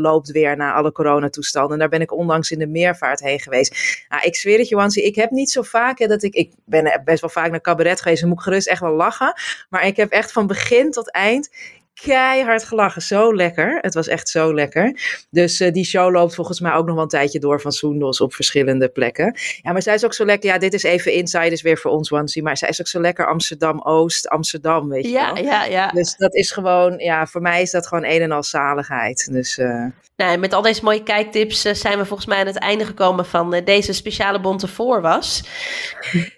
loopt 0.01 0.31
weer 0.31 0.57
na 0.57 0.73
alle 0.73 0.91
coronatoestanden. 0.91 1.71
En 1.73 1.79
daar 1.79 1.89
ben 1.89 2.01
ik 2.01 2.13
onlangs 2.13 2.51
in 2.51 2.59
de 2.59 2.67
meervaart 2.67 3.19
heen 3.19 3.39
geweest. 3.39 4.05
Nou, 4.09 4.23
ik 4.23 4.35
zweer 4.35 4.57
het, 4.57 4.69
Johansie, 4.69 5.03
ik 5.03 5.15
heb 5.15 5.29
niet 5.29 5.51
zo 5.51 5.61
vaak 5.61 5.99
hè, 5.99 6.07
dat 6.07 6.23
ik. 6.23 6.33
Ik 6.33 6.51
ben 6.65 7.01
best 7.05 7.21
wel 7.21 7.29
vaak 7.29 7.42
vaak 7.43 7.51
naar 7.51 7.61
cabaret 7.61 8.01
geweest 8.01 8.21
en 8.21 8.27
moet 8.27 8.37
ik 8.37 8.43
gerust 8.43 8.67
echt 8.67 8.81
wel 8.81 8.95
lachen. 8.95 9.33
Maar 9.69 9.85
ik 9.85 9.95
heb 9.95 10.11
echt 10.11 10.31
van 10.31 10.47
begin 10.47 10.91
tot 10.91 11.11
eind 11.11 11.49
keihard 11.93 12.63
gelachen. 12.63 13.01
Zo 13.01 13.35
lekker. 13.35 13.77
Het 13.81 13.93
was 13.93 14.07
echt 14.07 14.29
zo 14.29 14.53
lekker. 14.53 14.99
Dus 15.29 15.61
uh, 15.61 15.71
die 15.71 15.85
show 15.85 16.11
loopt 16.11 16.35
volgens 16.35 16.59
mij 16.59 16.73
ook 16.73 16.85
nog 16.85 16.93
wel 16.93 17.03
een 17.03 17.09
tijdje 17.09 17.39
door 17.39 17.61
van 17.61 17.71
Soendos 17.71 18.21
op 18.21 18.33
verschillende 18.33 18.89
plekken. 18.89 19.37
Ja, 19.61 19.71
maar 19.71 19.81
zij 19.81 19.93
is 19.93 20.05
ook 20.05 20.13
zo 20.13 20.25
lekker. 20.25 20.49
Ja, 20.49 20.57
dit 20.57 20.73
is 20.73 20.83
even 20.83 21.13
insiders 21.13 21.61
weer 21.61 21.77
voor 21.77 21.91
ons, 21.91 22.09
Wansie. 22.09 22.43
Maar 22.43 22.57
zij 22.57 22.69
is 22.69 22.79
ook 22.79 22.87
zo 22.87 23.01
lekker 23.01 23.27
Amsterdam-Oost, 23.27 24.27
Amsterdam, 24.27 24.89
weet 24.89 25.05
je 25.05 25.11
ja, 25.11 25.33
wel. 25.33 25.43
Ja, 25.43 25.65
ja. 25.65 25.87
Dus 25.87 26.15
dat 26.15 26.35
is 26.35 26.51
gewoon, 26.51 26.97
ja, 26.97 27.27
voor 27.27 27.41
mij 27.41 27.61
is 27.61 27.71
dat 27.71 27.87
gewoon 27.87 28.05
een 28.05 28.21
en 28.21 28.31
al 28.31 28.43
zaligheid. 28.43 29.27
Dus... 29.31 29.57
Uh... 29.57 29.85
Nou, 30.15 30.37
met 30.37 30.53
al 30.53 30.61
deze 30.61 30.83
mooie 30.83 31.03
kijktips 31.03 31.65
uh, 31.65 31.73
zijn 31.73 31.97
we 31.97 32.05
volgens 32.05 32.27
mij 32.27 32.39
aan 32.39 32.45
het 32.45 32.57
einde 32.57 32.85
gekomen 32.85 33.25
van 33.25 33.61
deze 33.63 33.93
speciale 33.93 34.39
bonte 34.39 34.67
voorwas. 34.67 35.43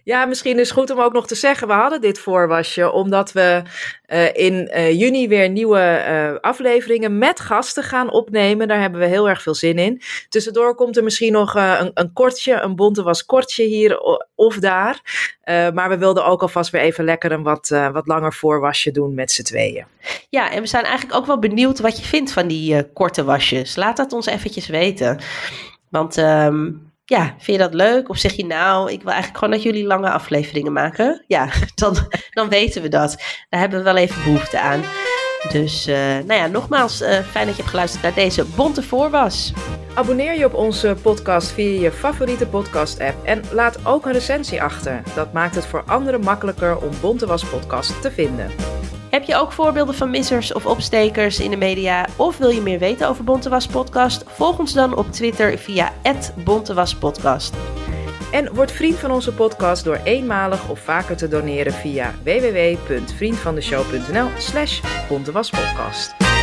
Ja, 0.03 0.25
misschien 0.25 0.59
is 0.59 0.69
het 0.69 0.77
goed 0.77 0.89
om 0.89 0.99
ook 0.99 1.13
nog 1.13 1.27
te 1.27 1.35
zeggen, 1.35 1.67
we 1.67 1.73
hadden 1.73 2.01
dit 2.01 2.19
voorwasje 2.19 2.91
omdat 2.91 3.31
we 3.31 3.61
in 4.33 4.69
juni 4.97 5.27
weer 5.27 5.49
nieuwe 5.49 6.37
afleveringen 6.41 7.17
met 7.17 7.39
gasten 7.39 7.83
gaan 7.83 8.11
opnemen. 8.11 8.67
Daar 8.67 8.81
hebben 8.81 8.99
we 8.99 9.05
heel 9.05 9.29
erg 9.29 9.41
veel 9.41 9.55
zin 9.55 9.77
in. 9.77 10.01
Tussendoor 10.29 10.75
komt 10.75 10.97
er 10.97 11.03
misschien 11.03 11.31
nog 11.31 11.55
een, 11.55 11.91
een, 11.93 12.13
kortje, 12.13 12.53
een 12.61 12.75
bonte 12.75 13.03
was 13.03 13.25
kortje 13.25 13.63
hier 13.63 13.99
of 14.35 14.55
daar. 14.55 15.01
Maar 15.73 15.89
we 15.89 15.97
wilden 15.97 16.25
ook 16.25 16.41
alvast 16.41 16.71
weer 16.71 16.81
even 16.81 17.03
lekker 17.03 17.31
een 17.31 17.43
wat, 17.43 17.69
wat 17.91 18.07
langer 18.07 18.33
voorwasje 18.33 18.91
doen 18.91 19.13
met 19.13 19.31
z'n 19.31 19.43
tweeën. 19.43 19.85
Ja, 20.29 20.51
en 20.51 20.61
we 20.61 20.67
zijn 20.67 20.83
eigenlijk 20.83 21.17
ook 21.17 21.25
wel 21.25 21.39
benieuwd 21.39 21.79
wat 21.79 21.97
je 21.97 22.05
vindt 22.05 22.31
van 22.31 22.47
die 22.47 22.83
korte 22.93 23.23
wasjes. 23.23 23.64
Laat 23.75 23.97
dat 23.97 24.13
ons 24.13 24.25
eventjes 24.25 24.67
weten. 24.67 25.19
Want 25.89 26.17
um, 26.17 26.93
ja, 27.05 27.25
vind 27.25 27.57
je 27.57 27.63
dat 27.63 27.73
leuk? 27.73 28.09
Of 28.09 28.17
zeg 28.17 28.33
je 28.33 28.45
nou, 28.45 28.91
ik 28.91 29.01
wil 29.01 29.11
eigenlijk 29.11 29.39
gewoon 29.39 29.53
dat 29.53 29.63
jullie 29.63 29.85
lange 29.85 30.09
afleveringen 30.09 30.73
maken? 30.73 31.23
Ja, 31.27 31.49
dan, 31.75 31.97
dan 32.29 32.49
weten 32.49 32.81
we 32.81 32.87
dat. 32.87 33.15
Daar 33.49 33.59
hebben 33.59 33.79
we 33.79 33.85
wel 33.85 33.97
even 33.97 34.23
behoefte 34.23 34.59
aan. 34.59 34.81
Dus 35.51 35.87
uh, 35.87 35.95
nou 35.97 36.33
ja, 36.33 36.47
nogmaals, 36.47 37.01
uh, 37.01 37.07
fijn 37.07 37.45
dat 37.45 37.55
je 37.55 37.61
hebt 37.61 37.69
geluisterd 37.69 38.03
naar 38.03 38.13
deze 38.13 38.45
Bonte 38.45 38.83
Voorwas. 38.83 39.53
Abonneer 39.93 40.37
je 40.37 40.45
op 40.45 40.53
onze 40.53 40.95
podcast 41.01 41.51
via 41.51 41.81
je 41.81 41.91
favoriete 41.91 42.47
podcast-app 42.47 43.25
en 43.25 43.41
laat 43.51 43.85
ook 43.85 44.05
een 44.05 44.11
recensie 44.11 44.61
achter. 44.61 45.01
Dat 45.15 45.33
maakt 45.33 45.55
het 45.55 45.65
voor 45.65 45.83
anderen 45.85 46.21
makkelijker 46.21 46.77
om 46.77 46.89
Bonte 47.01 47.25
Was 47.25 47.45
podcast 47.45 48.01
te 48.01 48.11
vinden. 48.11 48.51
Heb 49.15 49.23
je 49.23 49.35
ook 49.35 49.51
voorbeelden 49.51 49.95
van 49.95 50.09
missers 50.09 50.53
of 50.53 50.65
opstekers 50.65 51.39
in 51.39 51.49
de 51.49 51.57
media? 51.57 52.07
Of 52.15 52.37
wil 52.37 52.49
je 52.49 52.61
meer 52.61 52.79
weten 52.79 53.07
over 53.07 53.23
Bontewas 53.23 53.67
Podcast? 53.67 54.23
Volg 54.27 54.59
ons 54.59 54.73
dan 54.73 54.95
op 54.95 55.11
Twitter 55.11 55.57
via 55.57 55.93
@bontewaspodcast. 56.43 57.53
En 58.31 58.53
word 58.53 58.71
vriend 58.71 58.97
van 58.97 59.11
onze 59.11 59.33
podcast 59.33 59.83
door 59.83 59.99
eenmalig 60.03 60.69
of 60.69 60.79
vaker 60.79 61.17
te 61.17 61.27
doneren 61.27 61.73
via 61.73 62.13
www.vriendvandeshow.nl 62.23 64.27
slash 64.37 64.81
bontewaspodcast. 65.09 66.34